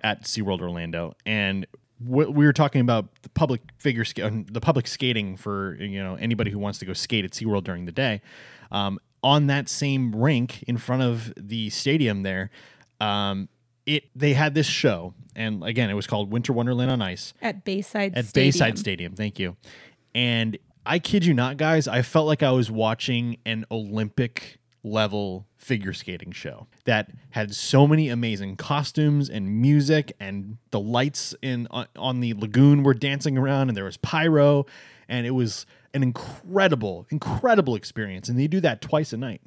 [0.03, 1.13] at SeaWorld Orlando.
[1.25, 1.65] And
[1.99, 6.01] wh- we were talking about the public figure ska- uh, the public skating for you
[6.01, 8.21] know anybody who wants to go skate at SeaWorld during the day.
[8.71, 12.51] Um, on that same rink in front of the stadium there,
[13.01, 13.49] um,
[13.85, 17.65] it they had this show, and again it was called Winter Wonderland on Ice at
[17.65, 18.47] Bayside at Stadium.
[18.47, 19.15] Bayside Stadium.
[19.15, 19.57] Thank you.
[20.15, 25.45] And I kid you not, guys, I felt like I was watching an Olympic level
[25.57, 31.67] figure skating show that had so many amazing costumes and music and the lights in
[31.71, 34.65] on, the lagoon were dancing around and there was pyro
[35.09, 39.41] and it was an incredible incredible experience and they do that twice a night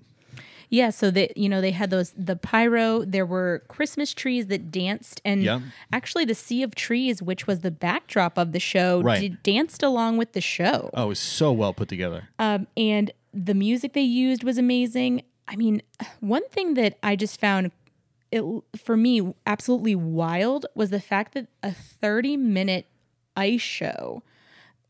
[0.68, 3.04] Yeah, so they you know they had those the pyro.
[3.04, 5.60] There were Christmas trees that danced, and Yeah.
[5.92, 9.20] actually the sea of trees, which was the backdrop of the show, Right.
[9.20, 10.88] did, danced along with the show.
[10.94, 15.22] oh it was so well put together Um, and the music they used was amazing.
[15.48, 15.82] I mean,
[16.20, 17.70] one thing that I just found
[18.30, 18.42] it
[18.76, 22.86] for me absolutely wild was the fact that a 30 minute
[23.36, 24.22] ice show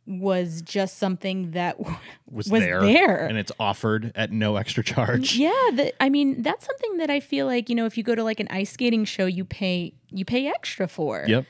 [0.07, 1.79] was just something that
[2.31, 3.27] was, was there, there.
[3.27, 7.21] and it's offered at no extra charge Yeah, that I mean that's something that I
[7.21, 9.95] feel like you know if you go to like an ice skating show you pay
[10.11, 11.25] you pay extra for.
[11.29, 11.45] yep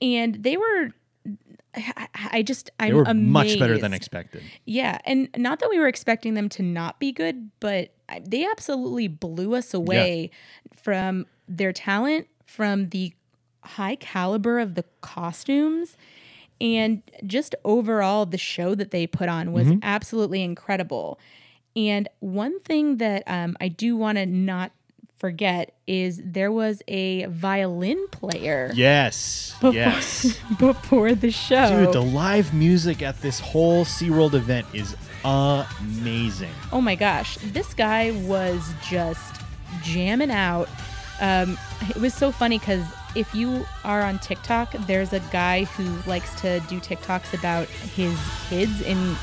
[0.00, 0.90] And they were,
[1.74, 3.32] I, I just I'm they were amazed.
[3.32, 7.12] much better than expected Yeah, and not that we were expecting them to not be
[7.12, 7.92] good, but
[8.24, 10.30] they absolutely blew us away
[10.82, 13.14] from their talent, from the
[13.64, 15.96] high caliber of the costumes,
[16.60, 21.18] and just overall the show that they put on was absolutely incredible.
[21.74, 24.72] And one thing that um, I do want to not
[25.22, 31.84] forget is there was a violin player yes yes before the show.
[31.84, 36.50] Dude, the live music at this whole SeaWorld event is amazing.
[36.72, 39.40] Oh my gosh, this guy was just
[39.84, 40.68] jamming out.
[41.20, 41.56] Um,
[41.88, 46.34] it was so funny because if you are on TikTok, there's a guy who likes
[46.40, 48.18] to do TikToks about his
[48.48, 49.14] kids in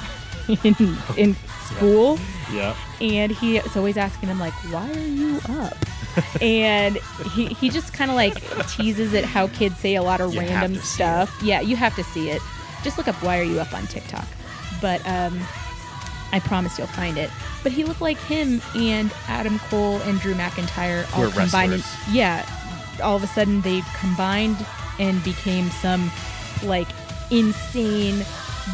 [0.64, 1.36] in, in
[1.76, 2.20] school,
[2.52, 2.76] Yeah.
[3.02, 5.78] and he is always asking him like, "Why are you up?"
[6.42, 6.98] and
[7.34, 8.36] he he just kind of like
[8.70, 11.36] teases at how kids say a lot of You random stuff.
[11.44, 12.42] Yeah, you have to see it.
[12.84, 14.26] Just look up "Why are you up" on TikTok.
[14.82, 15.40] But um,
[16.32, 17.30] I promise you'll find it.
[17.64, 21.74] But he looked like him and Adam Cole and Drew McIntyre all Who are combined.
[21.74, 22.46] in- yeah,
[23.04, 24.58] all of a sudden they combined
[25.00, 26.10] and became some
[26.64, 26.88] like
[27.32, 28.26] insane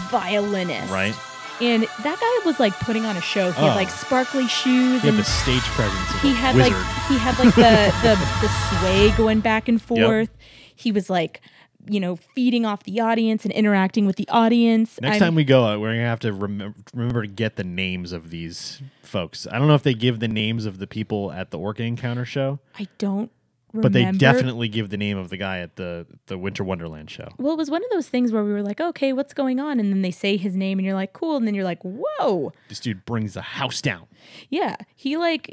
[0.09, 0.91] violinist.
[0.91, 1.15] Right?
[1.61, 3.51] And that guy was like putting on a show.
[3.51, 3.67] He Oh.
[3.67, 6.73] had like sparkly shoes He had and the stage presence of he a had wizard.
[6.73, 7.61] like he had like the,
[8.03, 10.29] the the sway going back and forth.
[10.75, 11.39] He was like,
[11.87, 14.99] you know, feeding off the audience and interacting with the audience.
[15.01, 17.63] Next I'm- time we go, uh, we're gonna have to remember remember to get the
[17.63, 19.47] names of these folks.
[19.49, 22.25] I don't know if they give the names of the people at the Orca Encounter
[22.25, 23.31] show, I don't
[23.75, 23.89] remember.
[23.89, 27.27] but they definitely give the name of the guy at the the Winter Wonderland show.
[27.37, 29.79] Well, it was one of those things where we were like, okay, what's going on?
[29.79, 31.37] And then they say his name, and you're like, cool.
[31.37, 34.07] And then you're like, whoa, This dude brings the house down.
[34.49, 34.75] yeah.
[34.95, 35.49] He like,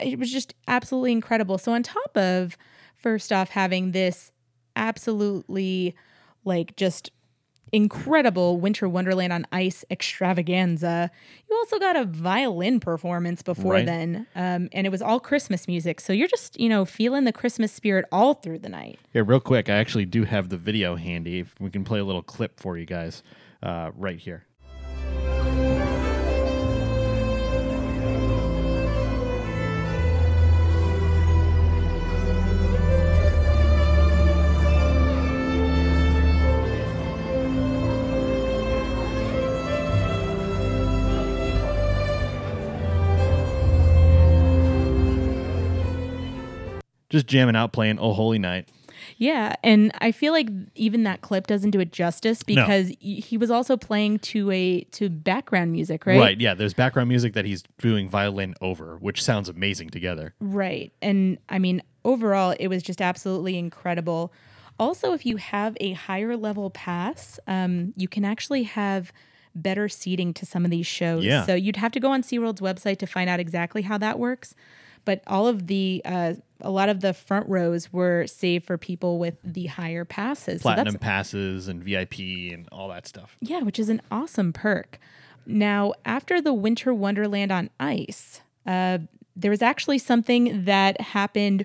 [0.00, 1.58] it was just absolutely incredible.
[1.58, 2.56] So on top of
[2.96, 4.30] first off having this
[4.76, 5.94] absolutely
[6.44, 7.10] like just
[7.72, 11.10] incredible winter wonderland on ice extravaganza
[11.48, 13.86] you also got a violin performance before Right.
[13.86, 17.32] then um, and it was all christmas music so you're just you know feeling the
[17.32, 20.96] christmas spirit all through the night Yeah, real quick, I actually do have the video
[20.96, 21.40] handy.
[21.40, 23.22] If we can play a little clip for you guys
[23.62, 24.46] uh, right here.
[47.10, 48.68] Just jamming out, playing "Oh Holy Night."
[49.16, 53.36] Yeah, and I feel like even that clip doesn't do it justice because y- he
[53.38, 56.18] was also playing to a to background music, right?
[56.18, 56.40] Right.
[56.40, 56.54] Yeah.
[56.54, 60.34] There's background music that he's doing violin over, which sounds amazing together.
[60.40, 60.92] Right.
[61.00, 64.32] And I mean, overall, it was just absolutely incredible.
[64.78, 69.12] Also, if you have a higher level pass, um, you can actually have
[69.54, 71.24] better seating to some of these shows.
[71.24, 71.44] Yeah.
[71.44, 74.54] So you'd have to go on SeaWorld's website to find out exactly how that works.
[75.04, 79.18] But all of the, uh, a lot of the front rows were saved for people
[79.18, 80.62] with the higher passes.
[80.62, 82.18] Platinum So that's, passes and VIP
[82.52, 83.36] and all that stuff.
[83.40, 84.98] yeah, which is an awesome perk.
[85.46, 88.98] Now, after the Winter Wonderland on ice, uh,
[89.34, 91.64] there was actually something that happened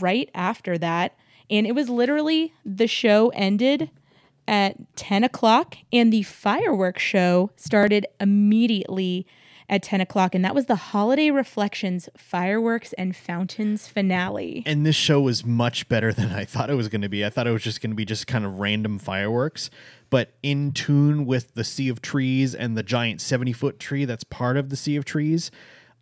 [0.00, 1.14] right after that.
[1.50, 3.90] And it was literally the show ended
[4.48, 9.26] at 10 o'clock, and the fireworks show started immediately
[9.68, 10.34] at 10 o'clock.
[10.34, 14.62] And that was the Holiday Reflections Fireworks and Fountains finale.
[14.66, 17.24] And this show was much better than I thought it was going to be.
[17.24, 19.70] I thought it was just going to be just kind of random fireworks,
[20.10, 24.24] but in tune with the Sea of Trees and the giant 70 foot tree that's
[24.24, 25.50] part of the Sea of Trees,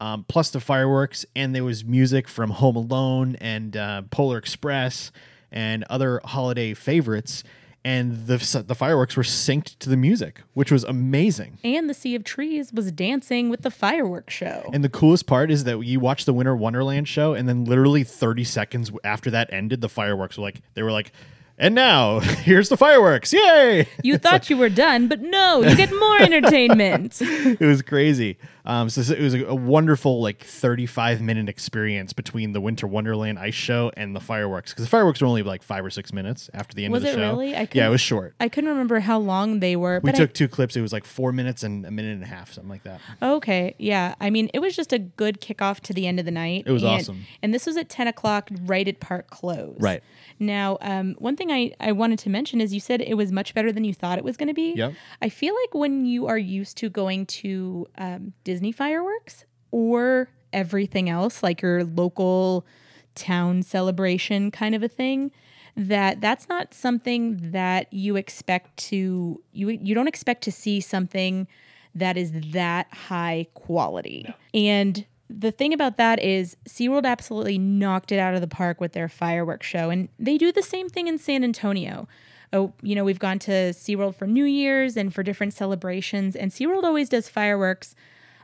[0.00, 1.24] um, plus the fireworks.
[1.36, 5.12] And there was music from Home Alone and uh, Polar Express
[5.50, 7.44] and other holiday favorites.
[7.85, 11.59] And the, the fireworks were synced to the music, which was amazing.
[11.64, 14.70] And the Sea of Trees was dancing with the fireworks show.
[14.72, 18.05] And the coolest part is that you watch the Winter Wonderland show, and then literally
[18.05, 21.11] 30 seconds after that ended, the fireworks were like, they were like,
[21.59, 23.33] and now here's the fireworks.
[23.33, 23.89] Yay!
[24.03, 27.18] You thought you were done, but no, you get more entertainment.
[27.20, 28.39] it was crazy.
[28.64, 33.38] Um, so it was a, a wonderful, like, 35 minute experience between the Winter Wonderland
[33.38, 34.72] ice show and the fireworks.
[34.72, 37.04] Because the fireworks were only like five or six minutes after the end Was of
[37.04, 37.30] the it show.
[37.30, 37.56] really?
[37.56, 38.34] I yeah, it was short.
[38.40, 40.00] I couldn't remember how long they were.
[40.02, 40.76] We took two clips.
[40.76, 43.00] It was like four minutes and a minute and a half, something like that.
[43.20, 44.14] Okay, yeah.
[44.20, 46.64] I mean, it was just a good kickoff to the end of the night.
[46.66, 47.26] It was and, awesome.
[47.42, 49.76] And this was at ten o'clock, right at park close.
[49.78, 50.02] Right.
[50.38, 53.54] Now, um, one thing I, I wanted to mention is you said it was much
[53.54, 54.72] better than you thought it was going to be.
[54.74, 54.92] Yeah.
[55.20, 61.09] I feel like when you are used to going to um, Disney fireworks or everything
[61.09, 62.66] else, like your local
[63.14, 65.30] town celebration kind of a thing,
[65.76, 71.46] that that's not something that you expect to you you don't expect to see something
[71.94, 74.32] that is that high quality.
[74.53, 78.92] And the thing about that is SeaWorld absolutely knocked it out of the park with
[78.92, 79.88] their fireworks show.
[79.90, 82.07] And they do the same thing in San Antonio.
[82.53, 86.50] Oh, you know, we've gone to SeaWorld for New Year's and for different celebrations, and
[86.50, 87.94] SeaWorld always does fireworks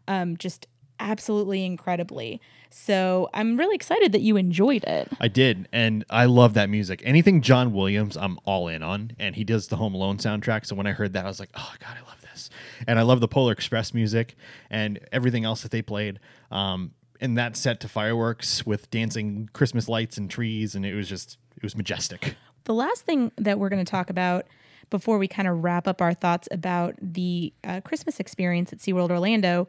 [0.08, 0.66] um, just
[1.00, 2.40] absolutely incredibly.
[2.70, 5.08] So I'm really excited that you enjoyed it.
[5.20, 7.00] I did, and I love that music.
[7.04, 10.66] Anything John Williams, I'm all in on, and he does the Home Alone soundtrack.
[10.66, 12.50] So when I heard that, I was like, "Oh God, I love this!"
[12.86, 14.36] And I love the Polar Express music
[14.70, 16.18] and everything else that they played.
[16.50, 21.08] Um, and that set to fireworks with dancing Christmas lights and trees, and it was
[21.08, 22.36] just it was majestic.
[22.64, 24.46] The last thing that we're going to talk about
[24.90, 29.10] before we kind of wrap up our thoughts about the uh, Christmas experience at SeaWorld
[29.10, 29.68] Orlando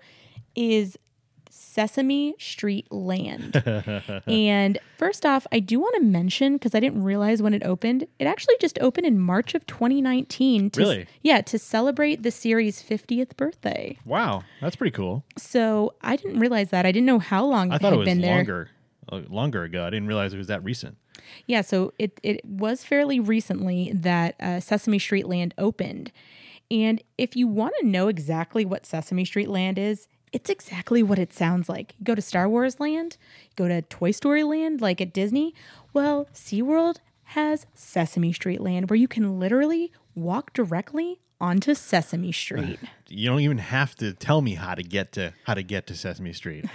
[0.59, 0.97] is
[1.49, 3.63] Sesame Street Land.
[4.27, 8.05] and first off, I do want to mention because I didn't realize when it opened,
[8.19, 10.71] it actually just opened in March of 2019.
[10.71, 11.07] To, Really?
[11.21, 13.97] Yeah, to celebrate the series' 50th birthday.
[14.05, 15.23] Wow, that's pretty cool.
[15.37, 16.85] So I didn't realize that.
[16.85, 18.69] I didn't know how long I thought it was longer,
[19.09, 19.85] uh, longer ago.
[19.85, 20.97] I didn't realize it was that recent.
[21.47, 26.11] Yeah, so it, it was fairly recently that uh, Sesame Street Land opened.
[26.71, 31.19] And if you want to know exactly what Sesame Street Land is, it's exactly what
[31.19, 31.93] it sounds like.
[31.99, 35.53] You go to Star Wars Land, you go to Toy Story Land, like at Disney.
[35.93, 42.79] Well, SeaWorld has Sesame Street Land where you can literally walk directly onto Sesame Street.
[43.11, 45.95] You don't even have to tell me how to get to how to get to
[45.95, 46.65] Sesame Street.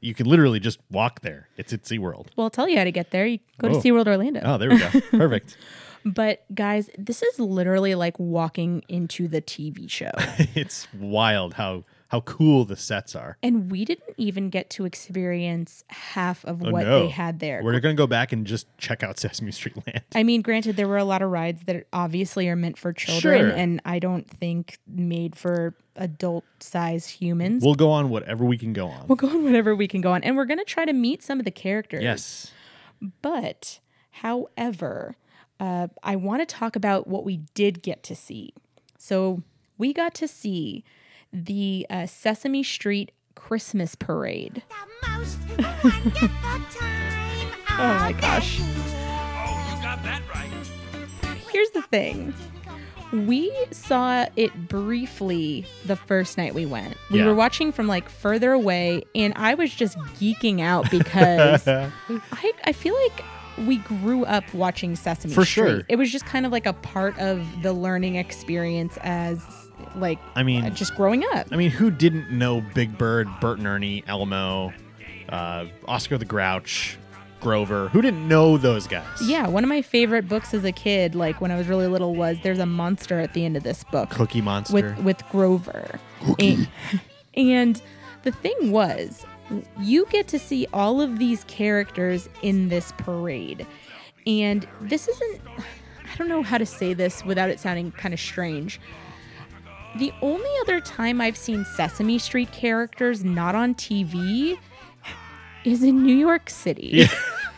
[0.00, 1.50] you can literally just walk there.
[1.58, 2.28] It's at SeaWorld.
[2.36, 3.26] well, I'll tell you how to get there.
[3.26, 3.80] You go to Oh.
[3.82, 4.40] SeaWorld Orlando.
[4.44, 4.88] Oh, there we go.
[5.10, 5.58] Perfect.
[6.06, 10.10] But guys, this is literally like walking into the TV show.
[10.54, 11.84] it's wild how
[12.14, 13.36] how cool the sets are.
[13.42, 17.00] And we didn't even get to experience half of Oh, what no.
[17.00, 17.60] they had there.
[17.60, 20.02] We're going to go back and just check out Sesame Street Land.
[20.14, 23.20] I mean, granted, there were a lot of rides that obviously are meant for children,
[23.40, 23.50] Sure.
[23.50, 27.64] and I don't think made for adult size humans.
[27.64, 29.08] We'll go on whatever we can go on.
[29.08, 30.22] we'll go on whatever we can go on.
[30.22, 32.02] And we're going to try to meet some of the characters.
[32.04, 32.52] yes.
[33.22, 33.80] But,
[34.12, 35.16] however,
[35.60, 38.54] uh, I want to talk about what we did get to see.
[38.98, 39.42] So,
[39.76, 40.84] we got to see
[41.34, 44.62] the uh, Sesame Street Christmas Parade.
[45.02, 48.58] The most time Oh my gosh.
[48.60, 50.50] Oh, you got that right.
[51.52, 52.32] Here's the thing
[53.26, 56.96] We saw it briefly the first night we went.
[57.10, 57.26] We Yeah.
[57.26, 62.72] were watching from like further away, and I was just geeking out because I, I
[62.72, 63.24] feel like
[63.66, 65.64] we grew up watching Sesame For Street.
[65.68, 65.82] sure.
[65.88, 69.44] It was just kind of like a part of the learning experience as
[69.96, 71.48] like I mean, just growing up.
[71.50, 74.72] I mean, who didn't know Big Bird, Bert and Ernie, Elmo,
[75.28, 76.96] uh, Oscar the Grouch,
[77.40, 77.88] Grover?
[77.88, 79.04] Who didn't know those guys?
[79.22, 82.14] Yeah, one of my favorite books as a kid, like when I was really little,
[82.14, 84.10] was "There's a Monster" at the end of this book.
[84.10, 84.74] Cookie Monster.
[84.74, 85.98] with with Grover.
[86.38, 86.68] And,
[87.34, 87.82] and
[88.22, 89.26] the thing was,
[89.80, 93.66] you get to see all of these characters in this parade.
[94.26, 95.40] And this isn't
[96.12, 98.80] I don't know how to say this without it sounding kind of strange.
[99.96, 104.58] The only other time I've seen Sesame Street characters not on TV
[105.64, 107.06] is in New York City.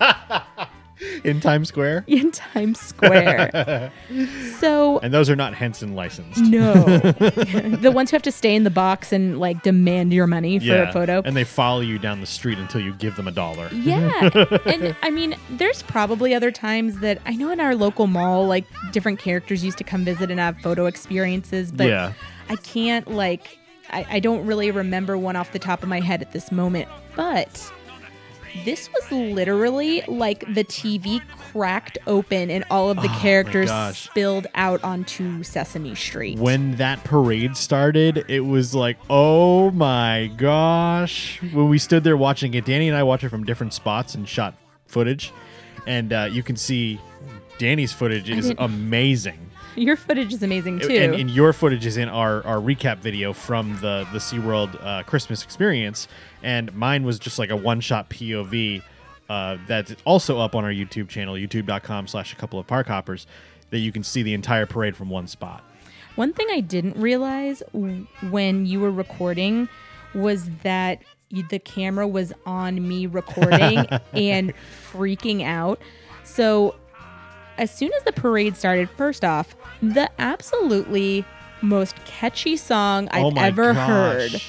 [1.25, 2.05] in Times Square.
[2.09, 3.93] in Times Square.
[4.59, 6.41] so And those are not Henson licensed.
[6.41, 6.73] No.
[6.75, 10.83] the ones who have to stay in the box and like demand your money for
[10.83, 11.23] a photo.
[11.25, 13.69] And they follow you down the street until you give them a dollar.
[13.73, 14.31] yeah.
[14.67, 18.65] and I mean, there's probably other times that I know in our local mall, like
[18.93, 22.13] different characters used to come visit and have photo experiences, but Yeah.
[22.49, 23.59] I can't like
[23.91, 26.89] I, I don't really remember one off the top of my head at this moment.
[27.15, 27.73] But
[28.65, 31.21] this was literally like the TV
[31.53, 36.39] cracked open and all of the Oh characters spilled out onto Sesame Street.
[36.39, 41.41] When that parade started, it was like, oh my gosh.
[41.53, 44.29] When we stood there watching it, Danny and I watched it from different spots and
[44.29, 44.55] shot
[44.87, 45.33] footage.
[45.87, 47.01] And uh, you can see
[47.59, 49.46] Danny's footage is amazing.
[49.77, 50.91] Your footage is amazing too.
[50.91, 55.03] And, and your footage is in our, our recap video from the, the SeaWorld uh,
[55.05, 56.09] Christmas experience.
[56.43, 58.83] And mine was just like a one shot POV
[59.29, 63.27] uh, that's also up on our YouTube channel, youtube.com slash a couple of park hoppers,
[63.71, 65.63] that you can see the entire parade from one spot.
[66.15, 69.69] One thing I didn't realize w- when you were recording
[70.15, 74.55] was that you, the camera was on me recording and
[74.93, 75.81] freaking out.
[76.25, 76.77] So,
[77.59, 81.25] as soon as the parade started, first off, the absolutely
[81.63, 83.89] most catchy song I've oh ever gosh.
[83.89, 84.43] heard.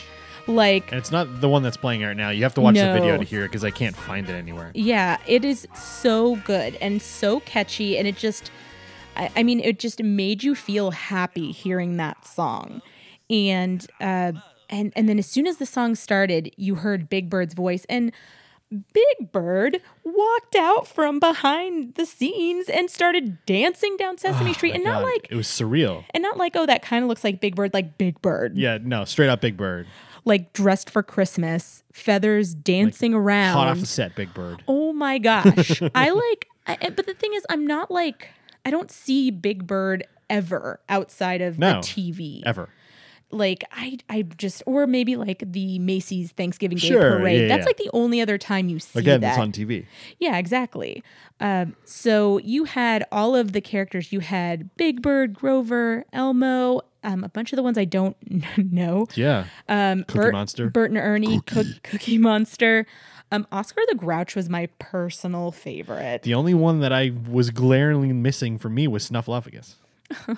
[0.48, 2.30] Like, And it's not the one that's playing right now.
[2.30, 4.72] You have to watch the video to hear it because I can't find it anywhere.
[4.74, 8.50] Yeah, it is so good and so catchy, and it just,
[9.18, 12.82] I, I mean, it just made you feel happy hearing that song,
[13.30, 14.32] and uh,
[14.70, 18.14] and and then as soon as the song started, you heard Big Bird's voice, and
[18.94, 24.74] Big Bird walked out from behind the scenes and started dancing down Sesame ah, Street,
[24.76, 26.04] and not Oh God, like it was surreal.
[26.14, 28.78] and not like oh that kind of looks like Big Bird, like Big Bird, Yeah,
[28.82, 29.88] no, straight up Big Bird.
[30.26, 34.64] like dressed for Christmas, feathers dancing around, Hot off the set, Big Bird.
[34.68, 35.82] Oh my gosh.
[35.96, 38.30] I like, I, but the thing is, I'm not like,
[38.66, 42.42] I don't see Big Bird ever outside of No, the TV.
[42.46, 42.68] Ever.
[43.30, 47.42] Like, I, I just, or maybe like the Macy's Thanksgiving Day Sure, Parade.
[47.42, 47.66] yeah, That's yeah.
[47.66, 49.32] like the only other time you see Again, that.
[49.32, 49.86] it's on TV.
[50.20, 51.04] Yeah, exactly.
[51.42, 54.12] Um, so you had all of the characters.
[54.14, 58.16] You had Big Bird, Grover, Elmo, um, a bunch of the ones I don't
[58.58, 59.08] know.
[59.16, 59.46] Yeah.
[59.68, 60.70] Um, Cookie Bert, Monster.
[60.70, 62.86] Bert and Ernie, Cook, Cookie Monster.
[63.30, 66.22] Um, Oscar the Grouch was my personal favorite.
[66.24, 69.76] The only one that I was glaringly missing for me was Snuffleupagus.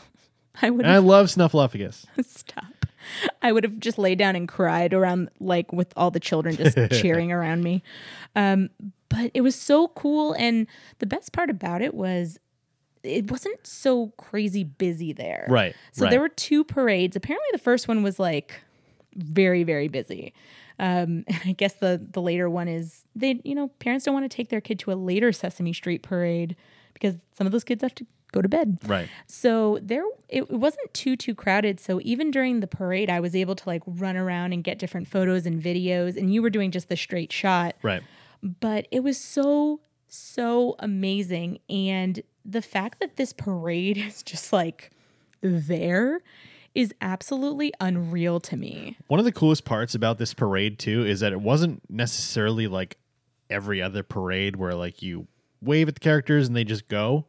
[0.61, 2.05] I would And I love Snuffleupagus.
[2.25, 2.65] stop.
[3.41, 6.77] I would have just laid down and cried around like with all the children just
[6.91, 7.81] cheering around me.
[8.35, 8.69] Um,
[9.07, 10.67] but it was so cool, and
[10.99, 12.37] the best part about it was
[13.01, 15.47] it wasn't so crazy busy there.
[15.49, 16.11] Right, So right.
[16.11, 17.15] there were two parades.
[17.15, 18.59] Apparently, the first one was like
[19.15, 20.33] very very busy.
[20.77, 24.29] Um, and I guess the the later one is they you know parents don't want
[24.29, 26.55] to take their kid to a later Sesame Street parade
[26.93, 28.77] because some of those kids have to go to bed.
[28.85, 29.09] Right.
[29.27, 31.79] So there it, wasn't too too crowded.
[31.79, 35.07] So even during the parade, I was able to like run around and get different
[35.07, 36.17] photos and videos.
[36.17, 38.01] And you were doing just the straight shot, Right.
[38.41, 41.59] but it was so so amazing.
[41.69, 44.91] And the fact that this parade is just like
[45.41, 46.21] there
[46.75, 48.95] is absolutely unreal to me.
[49.07, 52.97] One of the coolest parts about this parade too is that it wasn't necessarily like
[53.49, 55.27] every other parade where like you
[55.61, 57.25] wave at the characters and they just go.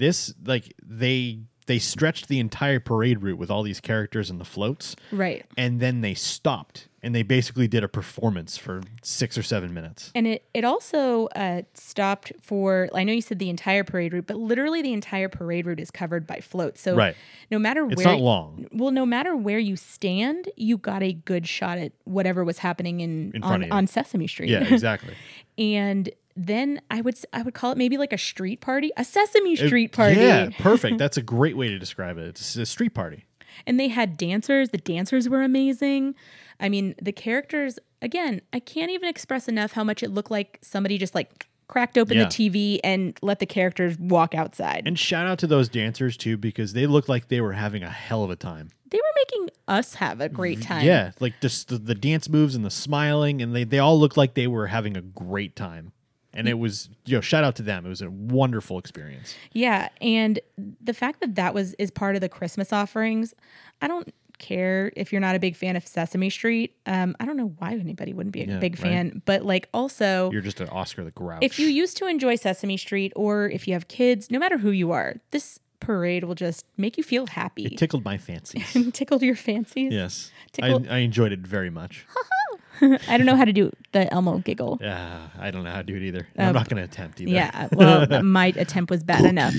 [0.00, 4.44] This like they they stretched the entire parade route with all these characters and the
[4.44, 5.46] floats Right.
[5.56, 10.10] and then they stopped and they basically did a performance for 6 or 7 minutes.
[10.14, 14.26] And it it also uh, stopped for I know you said the entire parade route,
[14.26, 16.80] but literally the entire parade route is covered by floats.
[16.80, 17.14] So Right.
[17.50, 18.66] no matter It's where not long.
[18.72, 23.00] Well, no matter where you stand, you got a good shot at whatever was happening
[23.00, 23.72] in, In front on, of you.
[23.74, 24.50] on Sesame Street.
[24.50, 25.14] Yeah, exactly.
[25.58, 26.10] and
[26.46, 29.92] then I would I would call it maybe like a street party, a Sesame Street
[29.92, 30.20] party.
[30.20, 30.98] Yeah, perfect.
[30.98, 32.26] That's a great way to describe it.
[32.26, 33.24] It's a street party.
[33.66, 34.70] And they had dancers.
[34.70, 36.14] The dancers were amazing.
[36.58, 40.58] I mean, the characters, again, I can't even express enough how much it looked like
[40.62, 42.24] somebody just like cracked open Yeah.
[42.24, 44.84] the TV and let the characters walk outside.
[44.86, 47.90] And shout out to those dancers too, because they looked like they were having a
[47.90, 48.70] hell of a time.
[48.90, 50.84] they were making us have a great time.
[50.84, 54.16] Yeah, like just the, the dance moves and the smiling, and they, they all looked
[54.16, 55.92] like they were having a great time.
[56.32, 57.84] And it was, you know, shout out to them.
[57.84, 59.34] It was a wonderful experience.
[59.52, 60.38] Yeah, and
[60.80, 63.34] the fact that that was is part of the Christmas offerings,
[63.82, 66.74] I don't care if you're not a big fan of Sesame Street.
[66.86, 68.90] Um, I don't know why anybody wouldn't be a Yeah, big right.
[68.90, 71.42] fan, but like also You're just an Oscar the Grouch.
[71.42, 74.70] if you used to enjoy Sesame Street or if you have kids, no matter who
[74.70, 77.64] you are, this parade will just make you feel happy.
[77.66, 78.76] it tickled my fancies.
[78.92, 79.92] Tickled your fancies.
[79.92, 80.30] yes,
[80.62, 82.06] I, I enjoyed it very much.
[83.08, 84.78] I don't know how to do the Elmo giggle.
[84.80, 86.26] Yeah, I don't know how to do it either.
[86.36, 87.30] I'm um, not going to attempt either.
[87.30, 89.54] Yeah, well, my attempt was bad enough.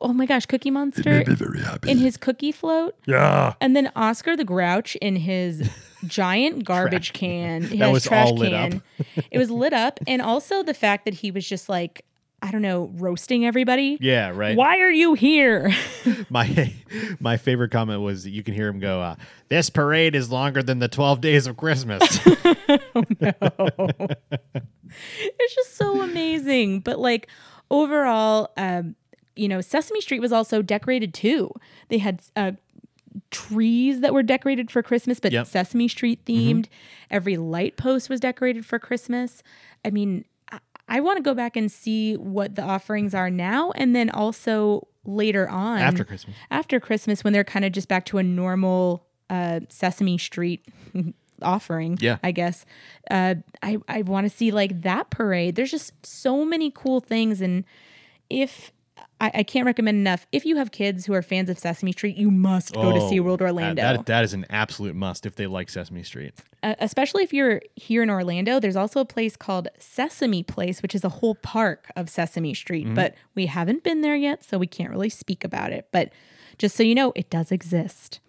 [0.00, 1.90] Oh my gosh, Cookie Monster very happy.
[1.90, 2.94] in his cookie float.
[3.06, 3.54] Yeah.
[3.60, 5.68] And then Oscar the Grouch in his
[6.06, 8.70] giant garbage can, his That was trash all lit up.
[8.70, 8.82] can.
[9.30, 12.04] it was lit up, and also the fact that he was just like,
[12.42, 13.96] I don't know, roasting everybody.
[14.00, 14.56] Yeah, right.
[14.56, 15.72] Why are you here?
[16.30, 16.72] My
[17.18, 19.16] my favorite comment was you can hear him go, uh,
[19.48, 22.02] "This parade is longer than the 12 days of Christmas."
[23.20, 23.32] No,
[25.18, 26.80] it's just so amazing.
[26.80, 27.28] But like
[27.70, 28.94] overall, um,
[29.34, 31.50] you know, Sesame Street was also decorated too.
[31.88, 32.52] They had uh,
[33.30, 35.44] trees that were decorated for Christmas, but Yep.
[35.44, 35.50] Mm-hmm.
[35.52, 36.66] Sesame Street themed.
[37.10, 39.42] Every light post was decorated for Christmas.
[39.84, 40.24] I mean,
[40.88, 44.86] I, want to go back and see what the offerings are now, and then also
[45.04, 46.34] later on After Christmas.
[46.50, 50.64] after Christmas when they're kind of just back to a normal uh, Sesame Street
[51.42, 51.98] offering.
[52.00, 52.18] Yeah.
[52.22, 52.64] I guess.
[53.10, 55.54] Uh, I I want to see like that parade.
[55.56, 57.64] There's just so many cool things, and
[58.30, 58.72] if
[59.18, 62.16] I, I can't recommend enough, if you have kids who are fans of Sesame Street,
[62.16, 63.80] you must go to Oh, SeaWorld Orlando.
[63.80, 66.34] That, that is an absolute must if they like Sesame Street.
[66.62, 70.94] uh, especially if you're here in Orlando, there's also a place called Sesame Place, which
[70.94, 72.94] is a whole park of Sesame Street.
[72.94, 75.88] But we haven't been there yet, so we can't really speak about it.
[75.92, 76.12] But
[76.58, 78.20] just so you know, it does exist.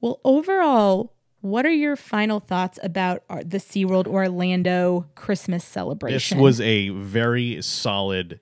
[0.00, 6.38] Well, overall, what are your final thoughts about our, the SeaWorld Orlando Christmas celebration?
[6.38, 8.38] This was a very solid,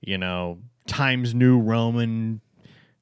[0.00, 0.58] you know,
[0.88, 2.40] Times New Roman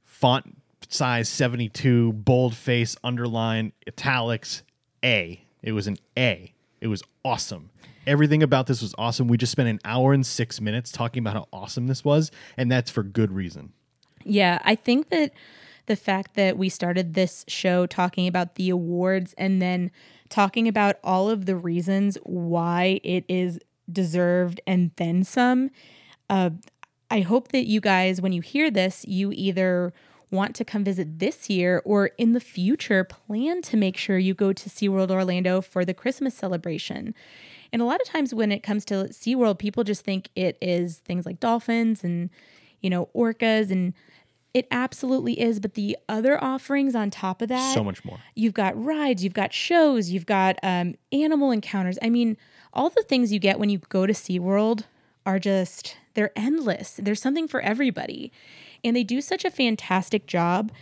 [0.05, 0.59] font
[0.89, 4.62] size 72, boldface, underline, italics,
[5.05, 5.43] A.
[5.62, 6.53] It was an A.
[6.80, 7.70] It was awesome.
[8.07, 9.26] Everything about this was awesome.
[9.26, 12.70] We just spent an hour and six minutes talking about how awesome this was, and
[12.70, 13.72] that's for good reason.
[14.24, 15.32] Yeah, I think that
[15.87, 19.91] the fact that we started this show talking about the awards and then
[20.28, 23.59] talking about all of the reasons why it is
[23.91, 25.70] deserved and then some,
[26.28, 26.51] uh,
[27.11, 29.92] I hope that you guys, when you hear this, you either
[30.30, 34.34] want to come visit this year or in the future plan to make sure you
[34.34, 37.14] go to SeaWorld Orlando for the Christmas celebration.
[37.72, 40.98] And a lot of times when it comes to SeaWorld, people just think it is
[40.98, 42.30] things like dolphins and,
[42.80, 43.94] you know, orcas and
[44.52, 48.18] it absolutely is, but the other offerings on top of that, So much more.
[48.34, 51.98] You've got rides, you've got shows, you've got um, animal encounters.
[52.00, 52.38] I mean,
[52.72, 54.84] all the things you get when you go to SeaWorld
[55.27, 56.99] are just, they're endless.
[57.03, 58.33] There's something for everybody.
[58.85, 60.72] And they do such a fantastic job.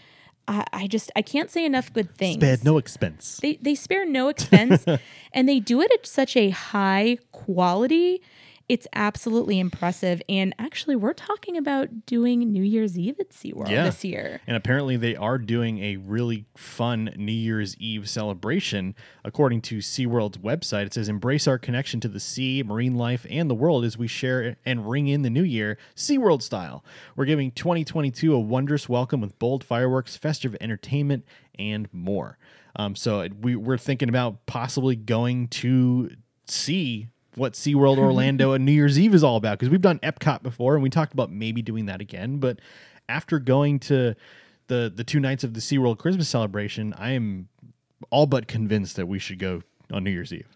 [0.47, 2.37] I, I just, I can't say enough good things.
[2.37, 3.39] Spared no expense.
[3.41, 4.85] They, they spare no expense
[5.33, 8.21] and they do it at such a high quality.
[8.67, 10.23] It's absolutely impressive.
[10.27, 13.85] And actually, we're talking about doing New Year's Eve at SeaWorld Yeah.
[13.85, 14.41] this year.
[14.47, 18.95] And apparently, they are doing a really fun New Year's Eve celebration.
[19.23, 23.51] According to SeaWorld's website, it says, Embrace our connection to the sea, marine life, and
[23.51, 26.83] the world as we share and ring in the new year, SeaWorld style.
[27.17, 31.27] We're giving 2022 a wondrous welcome with bold fireworks, festive entertainment,
[31.59, 32.39] and more.
[32.77, 36.11] Um, so we, we're thinking about possibly going to
[36.47, 40.43] see what SeaWorld Orlando and New Year's Eve is all about because we've done Epcot
[40.43, 42.39] before and we talked about maybe doing that again.
[42.39, 42.61] But
[43.09, 44.15] after going to
[44.69, 47.49] the the two nights of the SeaWorld Christmas celebration, I am
[48.11, 49.63] all but convinced that we should go
[49.93, 50.49] on New Year's Eve.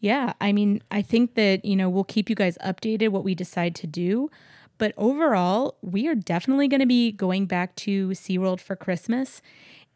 [0.00, 3.34] Yeah, I mean, I think that, you know, we'll keep you guys updated what we
[3.34, 4.30] decide to do.
[4.76, 9.40] But overall, we are definitely going to be going back to SeaWorld for Christmas.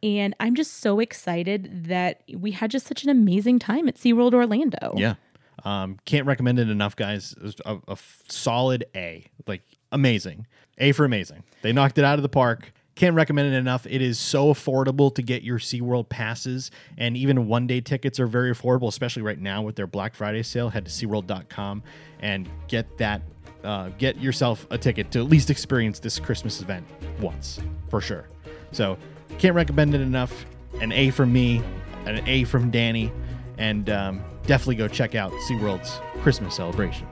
[0.02, 4.32] And I'm just so excited that we had just such an amazing time at SeaWorld
[4.32, 4.94] Orlando.
[4.96, 5.14] Yeah.
[5.64, 7.34] Um, can't recommend it enough, guys.
[7.42, 7.96] It a, a
[8.28, 9.26] solid A.
[9.46, 9.62] Like,
[9.92, 10.46] amazing.
[10.78, 11.42] A for amazing.
[11.62, 12.72] They knocked it out of the park.
[12.94, 13.86] Can't recommend it enough.
[13.86, 18.26] It is so affordable to get your SeaWorld passes, and even one day tickets are
[18.26, 20.68] very affordable, especially right now with their Black Friday sale.
[20.68, 21.82] Head to SeaWorld.com
[22.20, 23.22] and get that.
[23.64, 26.86] Uh, get yourself a ticket to at least experience this Christmas event
[27.20, 27.58] once
[27.88, 28.28] for sure.
[28.70, 28.96] So,
[29.38, 30.46] can't recommend it enough.
[30.80, 31.62] An A from me,
[32.04, 33.12] an A from Danny,
[33.58, 37.06] and um, definitely go check out SeaWorld's Christmas celebration.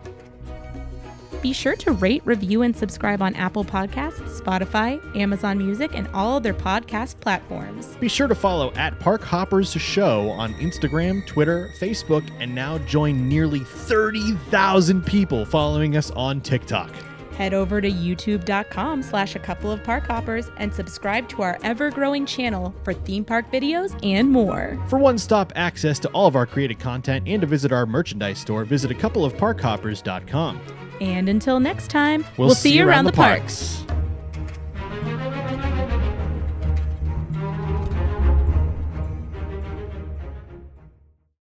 [1.43, 6.37] Be sure to rate, review, and subscribe on Apple Podcasts, Spotify, Amazon Music, and all
[6.37, 7.95] other podcast platforms.
[8.01, 13.29] Be sure to follow at Park Hoppers Show on Instagram, Twitter, Facebook, and now join
[13.29, 16.91] nearly 30,000 people following us on TikTok.
[17.37, 22.25] Head over to youtube.com slash a couple of park hoppers and subscribe to our ever-growing
[22.25, 24.83] channel for theme park videos and more.
[24.89, 28.65] For one-stop access to all of our created content and to visit our merchandise store,
[28.65, 30.61] visit a couple of parkhoppers.com.
[31.01, 33.86] And until next time, we'll, see, you around, the parks.